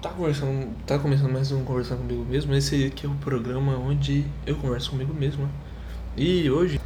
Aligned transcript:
tá 0.00 0.08
conversando, 0.08 0.74
tá 0.86 0.98
começando 0.98 1.30
mais 1.30 1.52
um 1.52 1.62
conversando 1.62 1.98
comigo 1.98 2.24
mesmo. 2.24 2.54
Esse 2.54 2.86
aqui 2.86 3.06
é 3.06 3.08
o 3.08 3.14
programa 3.16 3.76
onde 3.76 4.24
eu 4.46 4.56
converso 4.56 4.90
comigo 4.90 5.12
mesmo. 5.12 5.48
E 6.16 6.50
hoje, 6.50 6.80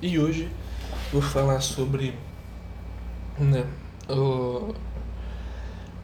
e 0.00 0.18
hoje 0.18 0.48
vou 1.12 1.20
falar 1.20 1.60
sobre, 1.60 2.14
né, 3.38 3.66
o, 4.08 4.72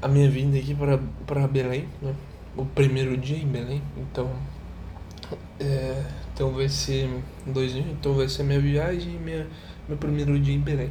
a 0.03 0.09
minha 0.09 0.29
vinda 0.29 0.59
aqui 0.59 0.75
para 0.75 0.99
para 1.25 1.47
Belém, 1.47 1.89
né? 2.03 2.15
O 2.57 2.65
primeiro 2.65 3.17
dia 3.17 3.37
em 3.37 3.47
Belém. 3.47 3.83
Então, 3.97 4.31
é, 5.61 6.05
então 6.33 6.53
vai 6.53 6.69
ser 6.69 7.09
dois 7.47 7.73
dias. 7.73 7.87
Então 7.87 8.13
vai 8.15 8.29
ser 8.29 8.43
minha 8.43 8.61
viagem, 8.61 9.19
minha 9.19 9.47
meu 9.89 9.97
primeiro 9.97 10.39
dia 10.41 10.55
em 10.55 10.61
Belém. 10.61 10.91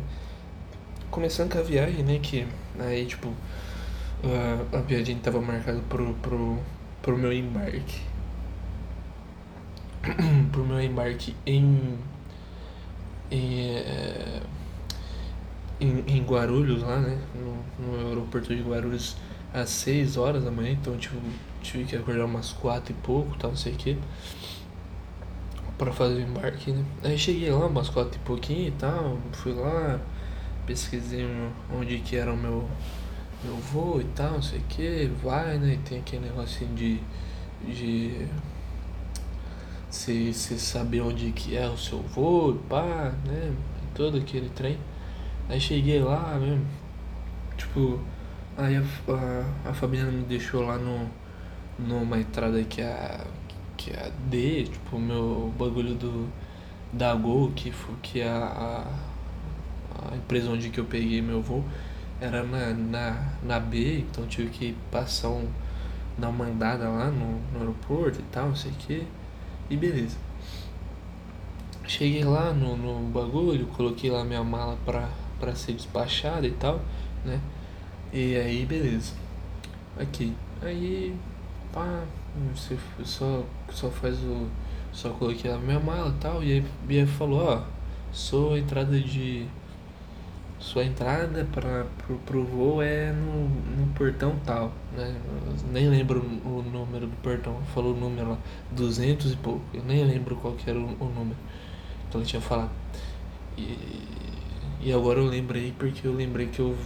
Começando 1.11 1.51
com 1.51 1.59
a 1.59 1.61
viagem, 1.61 2.01
né, 2.03 2.19
que 2.21 2.47
aí 2.79 3.05
tipo 3.05 3.31
a, 4.23 4.77
a 4.77 4.81
viagem 4.81 5.17
estava 5.17 5.41
marcada 5.41 5.81
pro, 5.89 6.13
pro, 6.15 6.57
pro 7.01 7.17
meu 7.17 7.33
embarque. 7.33 8.01
pro 10.51 10.65
meu 10.65 10.81
embarque 10.81 11.35
em, 11.45 11.97
em, 13.31 13.69
é, 13.75 14.41
em, 15.79 16.03
em, 16.07 16.23
Guarulhos 16.23 16.83
lá, 16.83 16.99
né? 16.99 17.17
No, 17.35 17.85
no 17.85 18.07
aeroporto 18.07 18.55
de 18.55 18.61
Guarulhos 18.61 19.17
às 19.53 19.69
6 19.69 20.17
horas 20.17 20.43
da 20.43 20.51
manhã, 20.51 20.71
então 20.71 20.97
tipo, 20.97 21.15
tive 21.61 21.85
que 21.85 21.95
acordar 21.95 22.25
umas 22.25 22.51
4 22.53 22.91
e 22.91 22.95
pouco, 22.95 23.37
tal, 23.37 23.51
não 23.51 23.57
sei 23.57 23.73
o 23.73 23.75
que. 23.75 23.97
Pra 25.77 25.91
fazer 25.91 26.15
o 26.15 26.21
embarque, 26.21 26.71
né? 26.71 26.85
Aí 27.03 27.17
cheguei 27.17 27.51
lá 27.51 27.65
umas 27.65 27.89
4 27.89 28.15
e 28.15 28.19
pouquinho 28.19 28.67
e 28.67 28.71
tal, 28.71 29.17
fui 29.33 29.53
lá, 29.53 29.99
pesquisei 30.65 31.25
onde 31.73 31.99
que 31.99 32.15
era 32.15 32.31
o 32.31 32.37
meu 32.37 32.67
eu 33.45 33.55
vou 33.57 34.01
e 34.01 34.05
tal, 34.15 34.31
não 34.33 34.41
sei 34.41 34.59
o 34.59 34.63
que, 34.63 35.11
vai, 35.23 35.57
né? 35.57 35.73
E 35.73 35.77
tem 35.77 35.99
aquele 35.99 36.27
negocinho 36.27 36.73
de. 36.75 36.99
de. 37.61 38.27
se 39.89 40.33
saber 40.33 41.01
onde 41.01 41.31
que 41.31 41.55
é 41.57 41.67
o 41.67 41.77
seu 41.77 42.01
voo, 42.01 42.55
pá, 42.69 43.13
né? 43.25 43.53
Todo 43.93 44.17
aquele 44.17 44.49
trem. 44.49 44.77
Aí 45.49 45.59
cheguei 45.59 45.99
lá 45.99 46.37
mesmo. 46.39 46.65
Tipo, 47.57 47.99
aí 48.57 48.77
a, 48.77 48.83
a, 49.11 49.69
a 49.69 49.73
Fabiana 49.73 50.11
me 50.11 50.23
deixou 50.23 50.61
lá 50.65 50.77
no. 50.77 51.09
numa 51.77 52.17
entrada 52.19 52.63
que 52.63 52.81
é 52.81 52.85
a. 52.85 53.25
que 53.77 53.91
é 53.91 54.07
a 54.07 54.09
D, 54.29 54.65
tipo, 54.65 54.95
o 54.97 54.99
meu 54.99 55.53
bagulho 55.57 55.95
do. 55.95 56.29
da 56.91 57.13
Gol, 57.15 57.51
que, 57.55 57.73
que 58.01 58.21
é 58.21 58.29
a, 58.29 58.85
a, 60.01 60.13
a 60.13 60.15
empresa 60.15 60.49
onde 60.49 60.69
que 60.69 60.79
eu 60.79 60.85
peguei 60.85 61.21
meu 61.21 61.41
voo 61.41 61.63
era 62.23 62.41
na, 62.41 62.73
na, 62.73 63.33
na 63.43 63.59
B, 63.59 63.99
então 63.99 64.25
tive 64.25 64.49
que 64.49 64.77
passar 64.89 65.27
um, 65.27 65.45
dar 66.17 66.29
uma 66.29 66.45
andada 66.45 66.87
lá 66.87 67.07
no, 67.11 67.41
no 67.51 67.59
aeroporto 67.59 68.19
e 68.19 68.23
tal, 68.31 68.47
não 68.47 68.55
sei 68.55 68.71
o 68.71 68.75
que. 68.75 69.07
E 69.69 69.75
beleza. 69.75 70.17
Cheguei 71.85 72.23
lá 72.23 72.53
no, 72.53 72.77
no 72.77 73.09
bagulho, 73.09 73.67
coloquei 73.67 74.09
lá 74.09 74.23
minha 74.23 74.43
mala 74.43 74.77
pra, 74.85 75.09
pra 75.37 75.53
ser 75.53 75.73
despachada 75.73 76.47
e 76.47 76.51
tal, 76.51 76.79
né? 77.25 77.41
E 78.13 78.37
aí 78.37 78.65
beleza. 78.65 79.13
Aqui. 79.99 80.33
Aí 80.61 81.13
pá, 81.73 82.05
você 82.55 82.77
só, 83.03 83.43
só 83.69 83.89
faz 83.89 84.17
o. 84.19 84.47
Só 84.93 85.09
coloquei 85.09 85.51
lá 85.51 85.57
minha 85.57 85.79
mala 85.79 86.09
e 86.09 86.21
tal. 86.21 86.41
E 86.41 86.53
aí 86.53 86.65
Bia 86.85 87.05
falou, 87.05 87.43
ó, 87.43 87.63
sou 88.13 88.57
entrada 88.57 88.97
de 88.97 89.45
sua 90.63 90.85
entrada 90.85 91.45
para 91.51 91.85
pro, 91.97 92.15
pro 92.19 92.43
voo 92.45 92.81
é 92.81 93.11
no, 93.11 93.49
no 93.49 93.93
portão 93.93 94.33
tal, 94.45 94.71
né? 94.95 95.13
Eu 95.45 95.71
nem 95.73 95.89
lembro 95.89 96.21
o 96.21 96.63
número 96.63 97.05
do 97.05 97.15
portão, 97.17 97.61
falou 97.75 97.93
o 97.93 97.99
número 97.99 98.29
lá, 98.29 98.37
200 98.71 99.33
e 99.33 99.35
pouco, 99.35 99.61
eu 99.73 99.83
nem 99.83 100.05
lembro 100.05 100.37
qual 100.37 100.53
que 100.53 100.69
era 100.69 100.79
o, 100.79 100.83
o 100.83 101.05
número 101.13 101.37
que 102.09 102.15
ela 102.15 102.25
tinha 102.25 102.41
falado. 102.41 102.71
E, 103.57 103.77
e 104.81 104.93
agora 104.93 105.19
eu 105.19 105.25
lembrei 105.25 105.73
porque 105.77 106.07
eu 106.07 106.13
lembrei 106.13 106.47
que 106.47 106.61
eu. 106.61 106.77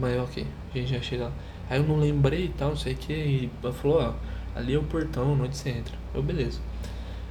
Mas 0.00 0.16
ok, 0.20 0.46
a 0.72 0.78
gente 0.78 0.94
já 0.94 1.00
chega 1.02 1.24
lá. 1.24 1.32
Aí 1.68 1.78
eu 1.80 1.84
não 1.86 1.98
lembrei 1.98 2.46
e 2.46 2.48
tal, 2.50 2.70
não 2.70 2.76
sei 2.76 2.94
o 2.94 2.96
que, 2.96 3.12
e 3.12 3.50
ela 3.62 3.72
falou, 3.72 4.00
ó, 4.00 4.14
ali 4.56 4.74
é 4.74 4.78
o 4.78 4.84
portão 4.84 5.32
onde 5.32 5.56
você 5.56 5.70
entra. 5.70 5.96
Eu, 6.14 6.22
beleza. 6.22 6.60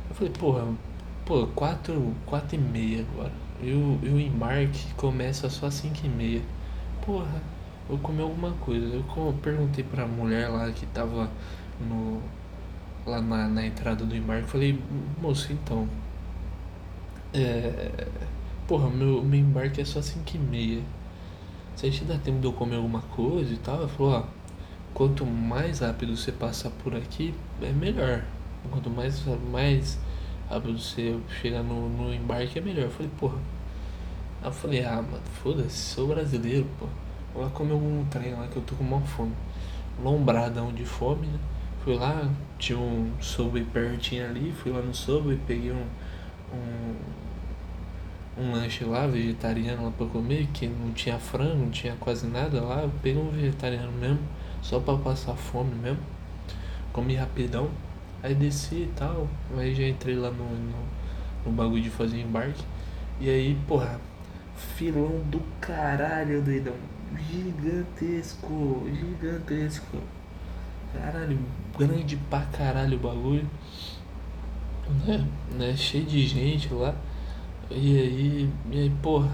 Eu 0.10 0.16
falei, 0.16 0.34
porra, 0.38 0.68
pô, 1.26 1.48
4, 1.48 2.14
quatro 2.26 2.56
e 2.56 2.60
meia 2.60 3.06
agora 3.10 3.43
e 3.64 3.74
o, 3.74 4.00
e 4.04 4.10
o 4.10 4.20
embarque 4.20 4.94
começa 4.96 5.50
só 5.50 5.68
às 5.68 5.76
5 5.76 6.06
e 6.06 6.10
meia. 6.10 6.42
Porra, 7.06 7.42
eu 7.90 7.98
comi 7.98 8.22
alguma 8.22 8.52
coisa. 8.52 8.86
Eu 8.86 9.34
perguntei 9.42 9.84
pra 9.84 10.06
mulher 10.06 10.50
lá 10.50 10.72
que 10.72 10.86
tava 10.88 11.30
no. 11.80 12.22
lá 13.06 13.22
na, 13.22 13.48
na 13.48 13.66
entrada 13.66 14.06
do 14.06 14.16
embarque. 14.16 14.50
Falei, 14.50 14.80
moço, 15.22 15.52
então. 15.54 15.88
É. 17.34 18.08
Porra, 18.68 18.90
meu, 18.90 19.24
meu 19.24 19.40
embarque 19.40 19.82
é 19.82 19.86
só 19.86 20.02
5 20.02 20.36
e 20.36 20.38
meia. 20.40 20.82
Se 21.76 21.88
a 21.88 21.90
gente 21.90 22.06
dá 22.06 22.18
tempo 22.18 22.40
de 22.40 22.46
eu 22.46 22.54
comer 22.54 22.76
alguma 22.76 23.02
coisa 23.02 23.54
e 23.54 23.58
tal, 23.58 23.76
ela 23.78 23.88
falou, 23.88 24.14
ó. 24.14 24.24
Quanto 24.94 25.26
mais 25.26 25.80
rápido 25.80 26.16
você 26.16 26.32
passar 26.32 26.70
por 26.70 26.96
aqui, 26.96 27.34
é 27.62 27.72
melhor. 27.72 28.24
Quanto 28.70 28.90
mais, 28.92 29.24
mais 29.52 30.00
rápido 30.50 30.78
você 30.78 31.18
chegar 31.42 31.64
no, 31.64 31.90
no 31.90 32.14
embarque, 32.14 32.60
é 32.60 32.62
melhor. 32.62 32.86
Eu 32.86 32.92
falei, 32.92 33.10
porra 33.20 33.40
Aí 34.44 34.50
eu 34.50 34.52
falei, 34.52 34.84
ah, 34.84 35.02
mano, 35.02 35.24
foda-se, 35.42 35.70
sou 35.70 36.08
brasileiro, 36.10 36.68
pô. 36.78 36.86
Vou 37.34 37.44
lá 37.44 37.50
comer 37.52 37.72
algum 37.72 38.04
trem 38.10 38.34
lá 38.34 38.46
que 38.48 38.58
eu 38.58 38.62
tô 38.64 38.76
com 38.76 38.84
uma 38.84 39.00
fome. 39.00 39.32
Lombradão 40.04 40.74
de 40.74 40.84
fome, 40.84 41.28
né? 41.28 41.40
Fui 41.82 41.96
lá, 41.96 42.30
tinha 42.60 42.78
um 42.78 43.10
Subway 43.22 43.64
pertinho 43.64 44.26
ali, 44.26 44.52
fui 44.52 44.74
lá 44.74 44.82
no 44.82 44.94
Subway, 44.94 45.40
peguei 45.48 45.72
um, 45.72 45.86
um, 46.54 46.96
um 48.38 48.52
lanche 48.52 48.84
lá, 48.84 49.08
vegetariano 49.08 49.86
lá 49.86 49.92
pra 49.92 50.08
comer, 50.08 50.48
que 50.54 50.68
não 50.68 50.92
tinha 50.92 51.18
frango, 51.18 51.56
não 51.56 51.70
tinha 51.70 51.96
quase 51.96 52.28
nada 52.28 52.62
lá. 52.62 52.82
Eu 52.82 52.92
peguei 53.02 53.22
um 53.22 53.30
vegetariano 53.30 53.94
mesmo, 53.94 54.20
só 54.62 54.78
pra 54.78 54.98
passar 54.98 55.36
fome 55.36 55.74
mesmo. 55.76 56.04
Comi 56.92 57.16
rapidão, 57.16 57.70
aí 58.22 58.36
desci 58.36 58.76
e 58.76 58.94
tal, 58.94 59.26
aí 59.58 59.74
já 59.74 59.88
entrei 59.88 60.16
lá 60.18 60.30
no, 60.30 60.44
no, 60.44 60.78
no 61.46 61.52
bagulho 61.54 61.82
de 61.82 61.90
fazer 61.90 62.20
embarque. 62.20 62.62
E 63.22 63.30
aí, 63.30 63.58
porra, 63.68 64.02
filão 64.76 65.22
do 65.30 65.42
caralho, 65.60 66.42
doidão. 66.42 66.76
Gigantesco, 67.30 68.88
gigantesco. 68.94 69.98
Caralho, 70.94 71.40
grande 71.78 72.18
pra 72.30 72.42
caralho 72.42 72.98
o 72.98 73.00
bagulho. 73.00 73.50
Né? 75.06 75.28
né? 75.52 75.76
Cheio 75.76 76.06
de 76.06 76.28
gente 76.28 76.74
lá. 76.74 76.96
E 77.72 77.98
aí, 77.98 78.50
e 78.72 78.80
aí 78.80 78.90
porra, 79.02 79.32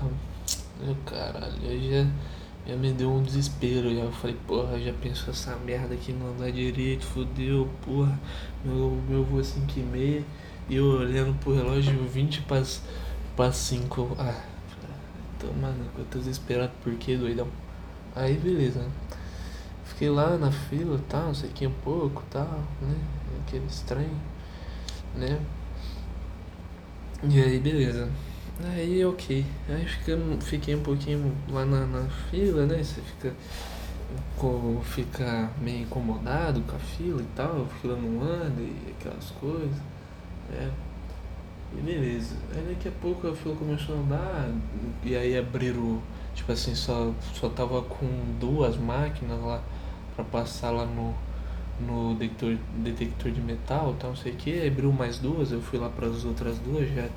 meu 0.82 0.96
caralho, 1.06 1.56
aí 1.64 1.90
já, 1.92 2.72
já 2.72 2.78
me 2.78 2.94
deu 2.94 3.12
um 3.12 3.24
desespero. 3.24 3.94
Já 3.94 4.02
eu 4.02 4.12
falei, 4.12 4.38
porra, 4.48 4.80
já 4.80 4.94
pensou 4.94 5.32
essa 5.32 5.56
merda 5.58 5.94
aqui 5.94 6.14
não 6.14 6.28
andar 6.28 6.52
direito, 6.52 7.06
fodeu, 7.06 7.70
porra, 7.82 8.20
meu, 8.64 9.02
meu 9.10 9.24
voo 9.24 9.44
5 9.44 9.68
e 9.78 9.82
meia. 9.82 10.24
E 10.70 10.76
eu 10.76 10.86
olhando 10.86 11.38
pro 11.40 11.56
relógio 11.56 12.04
20 12.04 12.46
para 13.36 13.52
5. 13.52 14.16
Ah, 14.20 14.40
Tô, 15.40 15.48
mano, 15.54 15.86
eu 15.98 16.06
tô 16.06 16.20
desesperado 16.20 16.72
porque 16.84 17.16
doidão. 17.16 17.48
Aí 18.16 18.38
beleza, 18.38 18.82
né? 18.82 18.90
Fiquei 19.86 20.10
lá 20.10 20.38
na 20.38 20.52
fila 20.52 21.00
tal, 21.10 21.28
não 21.28 21.34
sei 21.34 21.50
que 21.50 21.66
um 21.66 21.72
pouco 21.72 22.24
tal, 22.30 22.64
né? 22.82 22.96
Aquele 23.46 23.66
estranho, 23.66 24.20
né? 25.16 25.40
E 27.24 27.42
aí 27.42 27.60
beleza. 27.60 28.10
Aí 28.62 29.06
ok. 29.06 29.46
Aí 29.70 29.86
fiquei, 29.86 30.18
fiquei 30.42 30.76
um 30.76 30.84
pouquinho 30.84 31.34
lá 31.50 31.66
na, 31.66 31.86
na 31.86 32.10
fila, 32.30 32.66
né? 32.66 32.84
Você 32.84 33.02
fica, 33.02 33.34
fica 34.84 35.50
meio 35.62 35.84
incomodado 35.84 36.62
com 36.62 36.76
a 36.76 36.80
fila 36.80 37.22
e 37.22 37.28
tal, 37.36 37.64
a 37.64 37.66
fila 37.82 37.96
não 37.96 38.22
anda 38.22 38.62
e 38.62 38.96
aquelas 38.98 39.32
coisas, 39.32 39.78
né? 40.50 40.70
E 41.78 41.82
beleza. 41.82 42.36
Aí 42.56 42.74
daqui 42.74 42.88
a 42.88 42.92
pouco 42.92 43.28
a 43.28 43.36
fila 43.36 43.56
começou 43.56 43.96
a 43.96 44.00
andar 44.00 44.52
e 45.04 45.16
aí 45.16 45.38
abriram, 45.38 46.02
tipo 46.34 46.52
assim, 46.52 46.74
só, 46.74 47.12
só 47.34 47.50
tava 47.50 47.82
com 47.84 48.08
duas 48.40 48.76
máquinas 48.78 49.40
lá 49.42 49.62
pra 50.16 50.26
passar 50.26 50.72
lá 50.72 50.86
no, 50.86 51.14
no 51.80 52.16
detector, 52.16 52.58
detector 52.78 53.32
de 53.32 53.42
metal 53.42 53.96
tal, 54.00 54.10
não 54.12 54.18
sei 54.18 54.34
o 54.34 54.36
que, 54.36 54.68
abriu 54.68 54.92
mais 54.92 55.20
duas, 55.20 55.52
eu 55.52 55.62
fui 55.62 55.80
lá 55.80 55.90
para 55.90 56.08
as 56.08 56.26
outras 56.26 56.58
duas, 56.60 56.90
já 56.90 57.08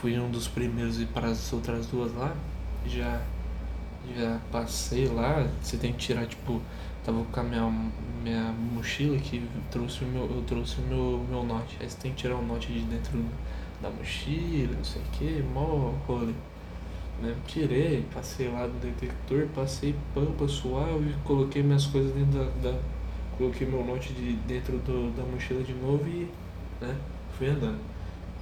fui 0.00 0.18
um 0.18 0.30
dos 0.30 0.48
primeiros 0.48 1.00
e 1.00 1.06
para 1.06 1.28
as 1.28 1.52
outras 1.52 1.86
duas 1.86 2.12
lá, 2.14 2.34
já 2.86 3.20
já 4.16 4.38
passei 4.52 5.08
lá, 5.08 5.48
você 5.60 5.76
tem 5.76 5.92
que 5.92 5.98
tirar 5.98 6.26
tipo, 6.26 6.60
tava 7.04 7.24
com 7.24 7.40
a 7.40 7.42
minha, 7.42 7.90
minha 8.22 8.52
mochila 8.52 9.18
que 9.18 9.42
trouxe 9.70 10.04
o 10.04 10.06
meu, 10.06 10.22
eu 10.24 10.42
trouxe 10.46 10.80
o 10.80 10.82
meu, 10.82 11.26
meu 11.28 11.42
note, 11.42 11.76
aí 11.80 11.90
você 11.90 11.96
tem 11.98 12.12
que 12.12 12.18
tirar 12.18 12.36
o 12.36 12.42
note 12.42 12.72
de 12.72 12.80
dentro 12.80 13.18
da 13.80 13.90
mochila, 13.90 14.74
não 14.76 14.84
sei 14.84 15.02
o 15.02 15.04
que, 15.12 15.42
mó 15.52 15.92
rolê. 16.06 16.32
Né? 17.20 17.34
Tirei, 17.46 18.04
passei 18.12 18.48
lá 18.48 18.66
do 18.66 18.78
detector, 18.80 19.46
passei 19.54 19.94
pampa 20.14 20.46
suave, 20.46 21.14
coloquei 21.24 21.62
minhas 21.62 21.86
coisas 21.86 22.12
dentro 22.12 22.38
da, 22.38 22.70
da 22.70 22.78
coloquei 23.36 23.66
meu 23.66 23.84
note 23.84 24.12
de 24.14 24.32
dentro 24.48 24.78
do, 24.78 25.14
da 25.16 25.22
mochila 25.22 25.62
de 25.62 25.74
novo 25.74 26.06
e 26.06 26.28
né, 26.80 26.94
fui 27.36 27.48
andando. 27.48 27.78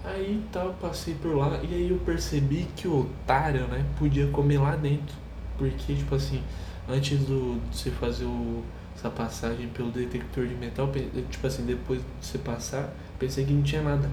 Aí 0.05 0.43
tal, 0.53 0.75
passei 0.75 1.15
por 1.15 1.35
lá 1.35 1.61
e 1.63 1.75
aí 1.75 1.91
eu 1.91 1.99
percebi 1.99 2.67
que 2.77 2.87
o 2.87 3.01
otário, 3.01 3.67
né, 3.69 3.85
podia 3.99 4.27
comer 4.29 4.59
lá 4.59 4.77
dentro. 4.77 5.17
Porque, 5.57 5.95
tipo 5.95 6.15
assim, 6.15 6.43
antes 6.89 7.21
do, 7.21 7.61
de 7.71 7.77
você 7.77 7.91
fazer 7.91 8.25
o, 8.25 8.63
essa 8.95 9.09
passagem 9.09 9.69
pelo 9.69 9.91
detector 9.91 10.47
de 10.47 10.55
metal, 10.55 10.91
tipo 11.31 11.47
assim, 11.47 11.65
depois 11.65 12.01
de 12.01 12.07
você 12.21 12.39
passar, 12.39 12.93
pensei 13.19 13.45
que 13.45 13.53
não 13.53 13.63
tinha 13.63 13.83
nada. 13.83 14.11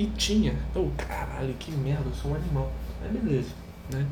E 0.00 0.06
tinha. 0.06 0.54
Oh, 0.74 0.88
caralho, 0.96 1.52
que 1.58 1.70
merda, 1.72 2.04
eu 2.06 2.14
sou 2.14 2.30
um 2.30 2.34
animal. 2.34 2.72
Beleza, 3.12 3.50
né? 3.92 4.06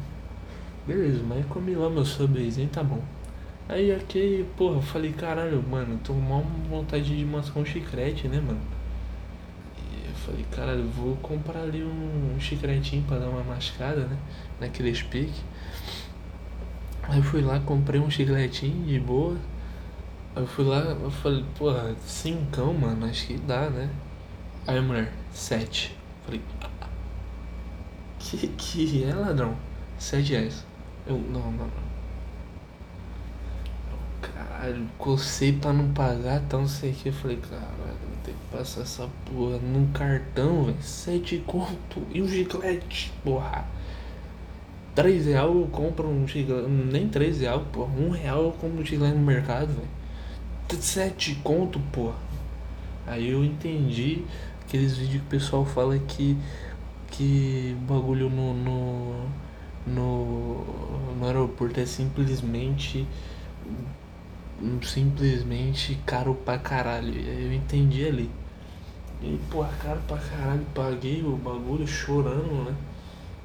Beleza, 0.86 1.22
mas 1.26 1.46
comi 1.46 1.74
lá 1.74 1.88
meu 1.88 2.04
subwayzinho, 2.04 2.68
tá 2.68 2.84
bom. 2.84 3.00
Aí 3.66 3.90
aqui, 3.90 4.44
porra, 4.54 4.76
eu 4.76 4.82
falei, 4.82 5.14
caralho, 5.14 5.64
mano, 5.66 5.98
tô 6.04 6.12
mal 6.12 6.44
vontade 6.68 7.16
de 7.16 7.24
mascar 7.24 7.60
um 7.60 7.64
chiclete, 7.64 8.28
né, 8.28 8.38
mano? 8.38 8.60
E 9.78 10.08
eu 10.08 10.14
falei, 10.14 10.44
caralho, 10.50 10.86
vou 10.90 11.16
comprar 11.22 11.60
ali 11.60 11.82
um, 11.82 12.34
um 12.36 12.38
chicletinho 12.38 13.02
pra 13.04 13.18
dar 13.18 13.30
uma 13.30 13.42
mascada, 13.42 14.02
né? 14.08 14.18
Naquele 14.60 14.94
speak. 14.94 15.32
Aí 17.04 17.16
eu 17.16 17.22
fui 17.22 17.40
lá, 17.40 17.60
comprei 17.60 17.98
um 17.98 18.10
chicletinho 18.10 18.84
de 18.84 19.00
boa. 19.00 19.38
Aí 20.36 20.42
eu 20.42 20.46
fui 20.46 20.66
lá, 20.66 20.80
eu 20.80 21.10
falei, 21.10 21.42
porra, 21.56 21.96
cincão, 22.04 22.74
mano, 22.74 23.06
acho 23.06 23.26
que 23.26 23.38
dá, 23.38 23.70
né? 23.70 23.88
Aí 24.68 24.76
a 24.76 24.82
mulher, 24.82 25.10
sete. 25.32 25.96
Falei, 26.26 26.42
que, 28.18 28.48
que 28.48 29.02
é 29.02 29.14
ladrão? 29.14 29.56
Sete 29.98 30.32
reais. 30.32 30.62
Eu, 31.06 31.16
não, 31.16 31.40
não, 31.52 31.66
não. 31.66 31.88
Caralho, 34.20 34.86
cocei 34.98 35.54
pra 35.54 35.72
não 35.72 35.90
pagar, 35.94 36.42
então 36.42 36.60
não 36.60 36.68
sei 36.68 36.90
o 36.90 36.94
que. 36.94 37.08
Eu 37.08 37.14
falei, 37.14 37.38
caralho, 37.38 37.66
vou 37.66 38.18
ter 38.22 38.32
que 38.32 38.56
passar 38.56 38.82
essa 38.82 39.08
porra 39.24 39.56
num 39.56 39.90
cartão, 39.90 40.64
velho. 40.64 40.82
Sete 40.82 41.42
conto 41.46 42.02
e 42.12 42.20
um 42.20 42.28
chiclete, 42.28 43.10
porra. 43.24 43.64
3 44.94 45.26
real 45.26 45.56
eu 45.56 45.66
compro 45.68 46.06
um 46.08 46.28
chiclete. 46.28 46.68
Nem 46.68 47.08
3 47.08 47.40
real, 47.40 47.64
porra. 47.72 47.90
1 47.98 48.10
real 48.10 48.42
eu 48.42 48.52
compro 48.52 48.82
um 48.82 48.84
chiclete 48.84 49.16
no 49.16 49.24
mercado, 49.24 49.68
velho. 49.68 50.82
7 50.82 51.36
conto, 51.36 51.80
porra. 51.90 52.28
Aí 53.06 53.30
eu 53.30 53.42
entendi 53.42 54.22
aqueles 54.68 54.96
vídeos 54.96 55.22
que 55.22 55.26
o 55.26 55.30
pessoal 55.30 55.64
fala 55.64 55.98
que. 55.98 56.36
Que 57.10 57.76
bagulho 57.88 58.28
no. 58.28 58.54
no, 58.54 59.28
no, 59.86 61.14
no 61.16 61.26
aeroporto 61.26 61.80
é 61.80 61.86
simplesmente. 61.86 63.06
Simplesmente 64.82 65.98
caro 66.04 66.34
pra 66.34 66.58
caralho. 66.58 67.14
Eu 67.18 67.52
entendi 67.52 68.06
ali. 68.06 68.30
E, 69.22 69.38
porra, 69.50 69.70
caro 69.82 70.00
pra 70.06 70.18
caralho. 70.18 70.64
Paguei 70.74 71.22
o 71.24 71.36
bagulho 71.36 71.86
chorando, 71.86 72.64
né? 72.64 72.74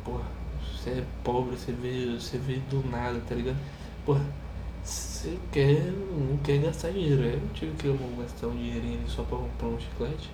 Porra 0.03 0.43
você 0.83 0.89
é 0.89 1.03
pobre, 1.23 1.55
você 1.55 1.71
vê, 1.71 2.19
você 2.19 2.37
vê 2.37 2.57
do 2.69 2.85
nada, 2.89 3.21
tá 3.27 3.33
ligado? 3.33 3.57
Porra, 4.05 4.21
você 4.83 5.37
quer, 5.49 5.93
não 6.11 6.37
quer 6.37 6.59
gastar 6.59 6.91
dinheiro. 6.91 7.23
Eu 7.23 7.39
tive 7.53 7.71
que 7.77 7.87
eu 7.87 7.97
gastar 8.19 8.47
um 8.47 8.57
dinheirinho 8.57 8.99
só 9.07 9.23
pra 9.23 9.37
comprar 9.37 9.67
um 9.67 9.79
chiclete. 9.79 10.29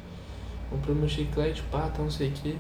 Comprei 0.69 0.95
meu 0.95 1.09
chiclete, 1.09 1.63
pá, 1.63 1.89
tá 1.89 2.03
não 2.03 2.11
sei 2.11 2.29
o 2.29 2.31
que. 2.31 2.57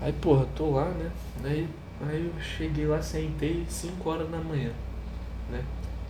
Aí, 0.00 0.12
porra, 0.12 0.46
tô 0.54 0.70
lá, 0.70 0.84
né? 0.84 1.10
Aí, 1.44 1.68
aí 2.08 2.30
eu 2.32 2.40
cheguei 2.40 2.86
lá, 2.86 3.02
sentei 3.02 3.64
5 3.68 4.08
horas 4.08 4.30
da 4.30 4.38
manhã, 4.38 4.70
né? 5.50 5.64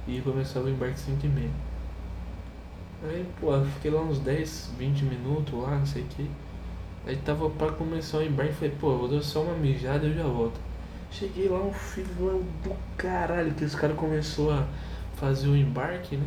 E 0.07 0.21
começava 0.21 0.67
o 0.67 0.69
embarque 0.69 1.01
5 1.01 1.25
e 1.25 1.29
meia. 1.29 1.51
Aí, 3.05 3.27
porra, 3.41 3.65
fiquei 3.65 3.91
lá 3.91 4.03
uns 4.03 4.19
10, 4.19 4.73
20 4.79 5.05
minutos 5.05 5.55
lá, 5.55 5.79
não 5.79 5.87
sei 5.87 6.03
o 6.03 6.07
que. 6.07 6.31
Aí 7.07 7.17
tava 7.17 7.49
pra 7.49 7.73
começar 7.73 8.19
o 8.19 8.23
embarque, 8.23 8.53
falei, 8.53 8.75
pô, 8.79 8.99
vou 8.99 9.09
dar 9.09 9.23
só 9.23 9.43
uma 9.43 9.55
mijada 9.55 10.07
e 10.07 10.11
eu 10.11 10.17
já 10.17 10.25
volto. 10.25 10.61
Cheguei 11.11 11.49
lá, 11.49 11.61
um 11.61 11.73
filão 11.73 12.43
do 12.63 12.77
caralho, 12.99 13.55
que 13.55 13.65
os 13.65 13.75
caras 13.75 13.97
começou 13.97 14.53
a 14.53 14.67
fazer 15.17 15.49
o 15.49 15.57
embarque, 15.57 16.17
né? 16.17 16.27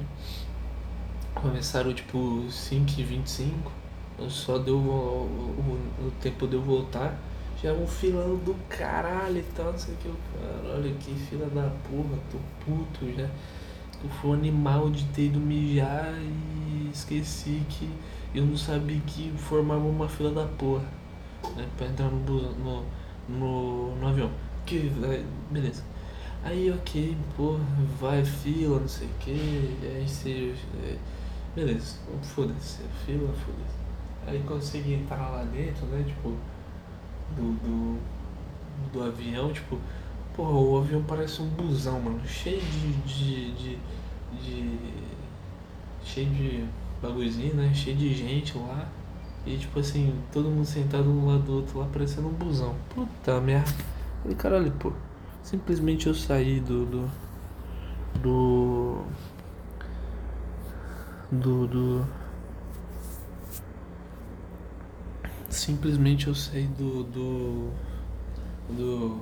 Começaram 1.35 1.93
tipo 1.93 2.43
5 2.49 2.99
e 2.99 3.03
25 3.03 3.80
só 4.29 4.57
deu 4.57 4.77
o, 4.77 4.79
o, 4.79 6.07
o 6.07 6.11
tempo 6.21 6.47
de 6.47 6.55
eu 6.55 6.61
voltar. 6.61 7.17
Já 7.61 7.73
um 7.73 7.85
filão 7.85 8.35
do 8.37 8.55
caralho 8.67 9.37
e 9.37 9.43
tal, 9.55 9.71
não 9.71 9.77
sei 9.77 9.93
o 9.93 9.97
que. 9.97 10.09
Cara, 10.09 10.75
olha 10.75 10.91
que 10.95 11.13
fila 11.13 11.45
da 11.47 11.69
porra, 11.89 12.17
tô 12.31 12.37
puto 12.65 13.05
já. 13.15 13.29
Eu 14.03 14.09
fui 14.09 14.31
um 14.31 14.33
animal 14.33 14.89
de 14.89 15.03
ter 15.09 15.25
ido 15.25 15.39
mijar 15.39 16.13
e 16.19 16.89
esqueci 16.91 17.61
que 17.69 17.87
eu 18.33 18.45
não 18.45 18.57
sabia 18.57 18.99
que 19.05 19.31
formava 19.37 19.85
uma 19.85 20.09
fila 20.09 20.31
da 20.31 20.45
porra. 20.57 20.85
Né, 21.55 21.67
pra 21.77 21.87
entrar 21.87 22.09
no, 22.09 22.19
no, 22.19 22.85
no, 23.29 23.95
no 23.95 24.07
avião. 24.07 24.31
Que, 24.65 24.91
beleza. 25.51 25.83
Aí, 26.43 26.71
ok, 26.71 27.15
porra, 27.37 27.63
vai 27.99 28.25
fila, 28.25 28.79
não 28.79 28.87
sei 28.87 29.07
o 29.07 29.11
que, 29.19 29.77
aí 29.83 30.07
você. 30.07 30.55
É, 30.83 30.97
beleza, 31.55 31.97
foda-se, 32.23 32.79
fila, 33.05 33.31
foda-se. 33.33 33.80
Aí 34.27 34.39
consegui 34.43 34.93
entrar 34.93 35.29
lá 35.29 35.43
dentro, 35.43 35.85
né, 35.87 36.03
tipo, 36.05 36.35
do, 37.35 37.53
do, 37.53 37.99
do 38.93 39.03
avião, 39.03 39.51
tipo, 39.51 39.77
porra, 40.35 40.51
o 40.51 40.77
avião 40.77 41.03
parece 41.03 41.41
um 41.41 41.47
busão, 41.49 41.99
mano, 41.99 42.21
cheio 42.25 42.61
de. 42.61 42.93
de, 43.01 43.51
de, 43.53 43.77
de 44.41 44.79
cheio 46.03 46.29
de 46.29 46.65
bagulhozinho, 47.01 47.55
né, 47.55 47.73
cheio 47.73 47.95
de 47.95 48.13
gente 48.13 48.57
lá. 48.57 48.87
E 49.45 49.57
tipo 49.57 49.79
assim, 49.79 50.13
todo 50.31 50.49
mundo 50.49 50.65
sentado 50.65 51.09
um 51.09 51.25
lado 51.25 51.43
do 51.43 51.55
outro 51.55 51.79
lá, 51.79 51.87
parecendo 51.91 52.27
um 52.27 52.33
busão. 52.33 52.75
Puta 52.93 53.41
merda. 53.41 53.71
Falei, 54.21 54.37
caralho, 54.37 54.71
pô. 54.73 54.93
Simplesmente 55.41 56.05
eu 56.05 56.13
saí 56.13 56.59
do. 56.59 56.85
do. 56.85 57.09
do. 58.21 59.01
do. 61.31 61.67
do 61.67 62.20
simplesmente 65.61 66.27
eu 66.27 66.35
saí 66.35 66.67
do. 66.77 67.03
do. 67.03 67.69
do. 68.69 69.21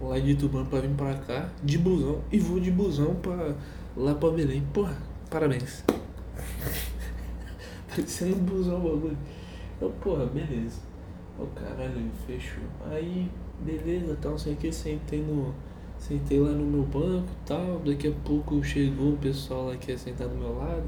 lá 0.00 0.18
de 0.18 0.34
Tubã 0.34 0.64
pra 0.64 0.80
vir 0.80 0.90
pra 0.90 1.14
cá, 1.14 1.48
de 1.62 1.78
busão, 1.78 2.20
e 2.30 2.38
vou 2.38 2.60
de 2.60 2.70
busão 2.70 3.14
pra. 3.16 3.54
lá 3.96 4.14
pra 4.14 4.30
Belém. 4.30 4.62
Porra, 4.72 4.96
parabéns. 5.30 5.84
Parecendo 7.88 8.36
um 8.36 8.44
busão 8.44 8.76
o 8.76 8.94
bagulho. 8.94 9.18
Então, 9.76 9.90
porra, 10.02 10.26
beleza. 10.26 10.80
O 11.38 11.46
caralho, 11.46 12.10
fechou. 12.26 12.64
Aí 12.90 13.30
beleza, 13.60 14.16
tal, 14.20 14.38
sei 14.38 14.52
o 14.52 14.56
que, 14.56 14.70
sentei 14.70 15.22
no. 15.22 15.54
Sentei 15.98 16.38
lá 16.38 16.50
no 16.50 16.64
meu 16.64 16.84
banco 16.84 17.26
tal, 17.44 17.80
daqui 17.80 18.06
a 18.06 18.12
pouco 18.24 18.62
chegou 18.62 19.14
o 19.14 19.16
pessoal 19.16 19.66
lá 19.66 19.76
que 19.76 19.90
ia 19.90 19.98
sentar 19.98 20.28
do 20.28 20.36
meu 20.36 20.56
lado, 20.56 20.84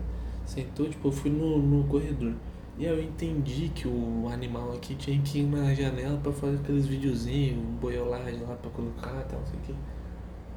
sentou, 0.47 0.89
tipo, 0.89 1.09
eu 1.09 1.13
fui 1.13 1.33
no, 1.33 1.59
no 1.59 1.83
corredor. 1.89 2.33
E 2.79 2.85
eu 2.85 3.03
entendi 3.03 3.69
que 3.75 3.87
o 3.87 4.29
animal 4.33 4.73
aqui 4.73 4.95
tinha 4.95 5.21
que 5.21 5.41
ir 5.41 5.47
na 5.47 5.75
janela 5.75 6.19
pra 6.19 6.33
fazer 6.33 6.57
aqueles 6.57 6.87
videozinhos, 6.87 7.63
boiolagem 7.81 8.41
lá 8.41 8.55
pra 8.55 8.71
colocar 8.71 9.23
tal, 9.29 9.41
não 9.41 9.47
sei 9.47 9.59
o 9.59 9.63
que. 9.63 9.75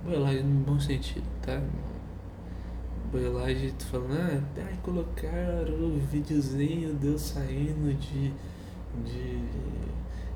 Boiolagem 0.06 0.44
no 0.44 0.64
bom 0.64 0.80
sentido, 0.80 1.26
tá? 1.42 1.62
Boiolagem, 3.12 3.74
falando, 3.92 4.14
ah, 4.14 4.42
ai, 4.66 4.80
colocaram 4.82 5.74
o 5.74 6.00
videozinho 6.00 6.94
deu 6.96 7.18
saindo 7.18 7.94
de. 8.00 8.32
de 9.04 9.64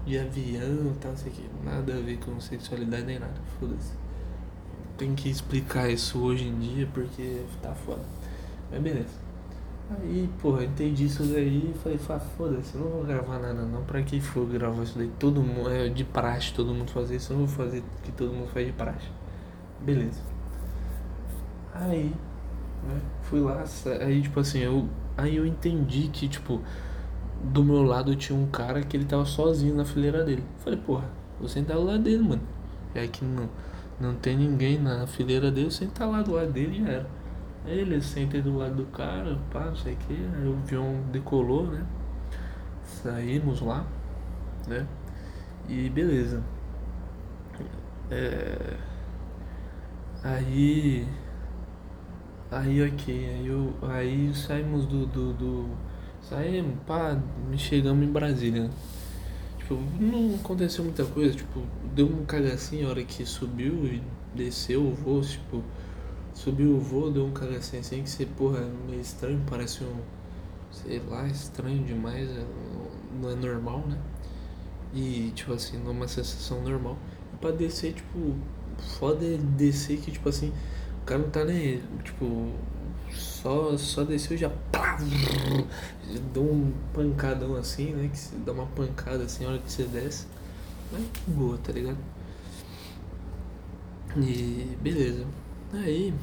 de 0.07 0.17
avião 0.17 0.93
e 0.93 0.97
tal, 1.01 1.11
não 1.11 1.17
sei 1.17 1.31
o 1.31 1.35
que. 1.35 1.49
Nada 1.63 1.97
a 1.97 1.99
ver 1.99 2.17
com 2.19 2.39
sexualidade 2.39 3.05
nem 3.05 3.19
nada, 3.19 3.35
foda-se. 3.59 3.91
Tem 4.97 5.13
que 5.13 5.29
explicar 5.29 5.89
isso 5.89 6.19
hoje 6.19 6.45
em 6.45 6.57
dia 6.57 6.89
porque 6.93 7.43
tá 7.61 7.75
foda. 7.75 8.03
Mas 8.71 8.81
beleza. 8.81 9.26
Aí, 9.89 10.29
porra, 10.41 10.65
entendi 10.65 11.05
isso 11.05 11.23
daí 11.23 11.71
e 11.73 11.77
falei, 11.77 11.97
foda-se, 12.37 12.77
não 12.77 12.89
vou 12.89 13.03
gravar 13.05 13.39
nada 13.39 13.63
não. 13.63 13.83
Pra 13.83 14.01
que 14.01 14.19
for 14.19 14.45
gravar 14.45 14.83
isso 14.83 14.97
daí? 14.97 15.09
Todo 15.17 15.41
mundo, 15.41 15.69
é 15.69 15.87
de 15.87 16.03
praxe 16.03 16.53
todo 16.53 16.73
mundo 16.73 16.91
fazer 16.91 17.15
isso, 17.15 17.31
eu 17.31 17.37
não 17.37 17.45
vou 17.45 17.65
fazer 17.65 17.83
que 18.03 18.11
todo 18.11 18.33
mundo 18.33 18.49
faz 18.49 18.65
de 18.65 18.73
praxe. 18.73 19.07
Beleza. 19.81 20.19
Aí, 21.73 22.13
né, 22.83 22.99
fui 23.23 23.39
lá, 23.39 23.63
aí 24.01 24.21
tipo 24.21 24.39
assim, 24.39 24.59
eu. 24.59 24.87
Aí 25.15 25.35
eu 25.35 25.45
entendi 25.45 26.09
que, 26.09 26.27
tipo, 26.27 26.61
do 27.43 27.63
meu 27.63 27.81
lado 27.81 28.15
tinha 28.15 28.37
um 28.37 28.47
cara 28.47 28.83
que 28.83 28.95
ele 28.97 29.05
tava 29.05 29.25
sozinho 29.25 29.75
na 29.75 29.85
fileira 29.85 30.23
dele. 30.23 30.43
Falei, 30.59 30.79
porra, 30.79 31.09
vou 31.39 31.47
sentar 31.47 31.77
do 31.77 31.83
lado 31.83 32.03
dele, 32.03 32.23
mano. 32.23 32.41
É 32.93 33.07
que 33.07 33.23
não, 33.23 33.49
não 33.99 34.15
tem 34.15 34.37
ninguém 34.37 34.77
na 34.79 35.07
fileira 35.07 35.49
dele, 35.51 35.67
eu 35.67 35.71
sentar 35.71 36.09
lá 36.09 36.21
do 36.21 36.33
lado 36.33 36.51
dele 36.51 36.77
e 36.77 36.83
já 36.83 36.89
era. 36.89 37.07
Ele 37.67 38.01
sentei 38.01 38.41
do 38.41 38.57
lado 38.57 38.75
do 38.75 38.85
cara, 38.85 39.37
pá, 39.51 39.65
não 39.65 39.75
sei 39.75 39.93
o 39.93 39.97
que, 39.97 40.13
aí 40.13 40.47
o 40.47 40.53
avião 40.53 41.03
decolou, 41.11 41.67
né? 41.67 41.85
Saímos 42.83 43.61
lá, 43.61 43.85
né? 44.67 44.87
E 45.67 45.89
beleza. 45.89 46.41
É... 48.09 48.77
Aí 50.23 51.07
Aí 52.49 52.81
ok, 52.81 53.13
aí, 53.13 53.45
eu, 53.45 53.73
aí 53.81 54.33
saímos 54.33 54.85
do, 54.85 55.05
do, 55.05 55.33
do. 55.33 55.69
Saímos, 56.21 56.77
pá, 56.87 57.21
chegamos 57.57 58.07
em 58.07 58.09
Brasília. 58.09 58.69
Tipo, 59.57 59.77
não 59.99 60.35
aconteceu 60.35 60.85
muita 60.85 61.03
coisa, 61.03 61.35
tipo, 61.35 61.61
deu 61.93 62.07
um 62.07 62.23
cagacinho 62.23 62.87
a 62.87 62.91
hora 62.91 63.03
que 63.03 63.25
subiu 63.25 63.85
e 63.85 64.01
desceu 64.33 64.81
o 64.81 64.93
voo, 64.93 65.19
tipo, 65.21 65.61
subiu 66.37 66.75
o 66.75 66.79
voo, 66.79 67.09
deu 67.09 67.25
um 67.25 67.31
cagacinho 67.31 67.81
assim 67.81 68.03
que 68.03 68.09
você, 68.09 68.25
porra, 68.25 68.59
é 68.59 68.71
meio 68.87 69.01
estranho, 69.01 69.41
parece 69.49 69.83
um. 69.83 69.95
Sei 70.71 71.01
lá, 71.07 71.27
estranho 71.27 71.83
demais, 71.83 72.29
é, 72.29 72.45
não 73.19 73.31
é 73.31 73.35
normal, 73.35 73.83
né? 73.87 73.97
E 74.93 75.31
tipo 75.33 75.53
assim, 75.53 75.77
não 75.79 75.87
é 75.87 75.91
uma 75.91 76.07
sensação 76.07 76.61
normal. 76.61 76.97
E 77.33 77.37
pra 77.37 77.51
descer, 77.51 77.93
tipo, 77.93 78.35
foda 78.99 79.25
é 79.25 79.37
descer 79.37 79.99
que 79.99 80.11
tipo 80.11 80.29
assim, 80.29 80.53
o 81.01 81.05
cara 81.05 81.21
não 81.21 81.29
tá 81.29 81.43
nem. 81.43 81.81
Tipo, 82.03 82.51
só, 83.11 83.75
só 83.77 84.03
desceu 84.03 84.37
já. 84.37 84.49
Pá, 84.71 84.97
deu 86.33 86.43
um 86.43 86.71
pancadão 86.93 87.55
assim, 87.55 87.93
né? 87.93 88.11
Que 88.13 88.35
dá 88.45 88.51
uma 88.51 88.67
pancada 88.67 89.23
assim 89.23 89.43
na 89.43 89.51
hora 89.51 89.59
que 89.59 89.71
você 89.71 89.83
desce. 89.85 90.27
Mas 90.91 91.03
boa, 91.27 91.57
tá 91.57 91.71
ligado? 91.71 91.97
E 94.17 94.77
beleza. 94.81 95.25
Aí. 95.73 96.13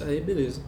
Aí 0.00 0.20
beleza. 0.20 0.60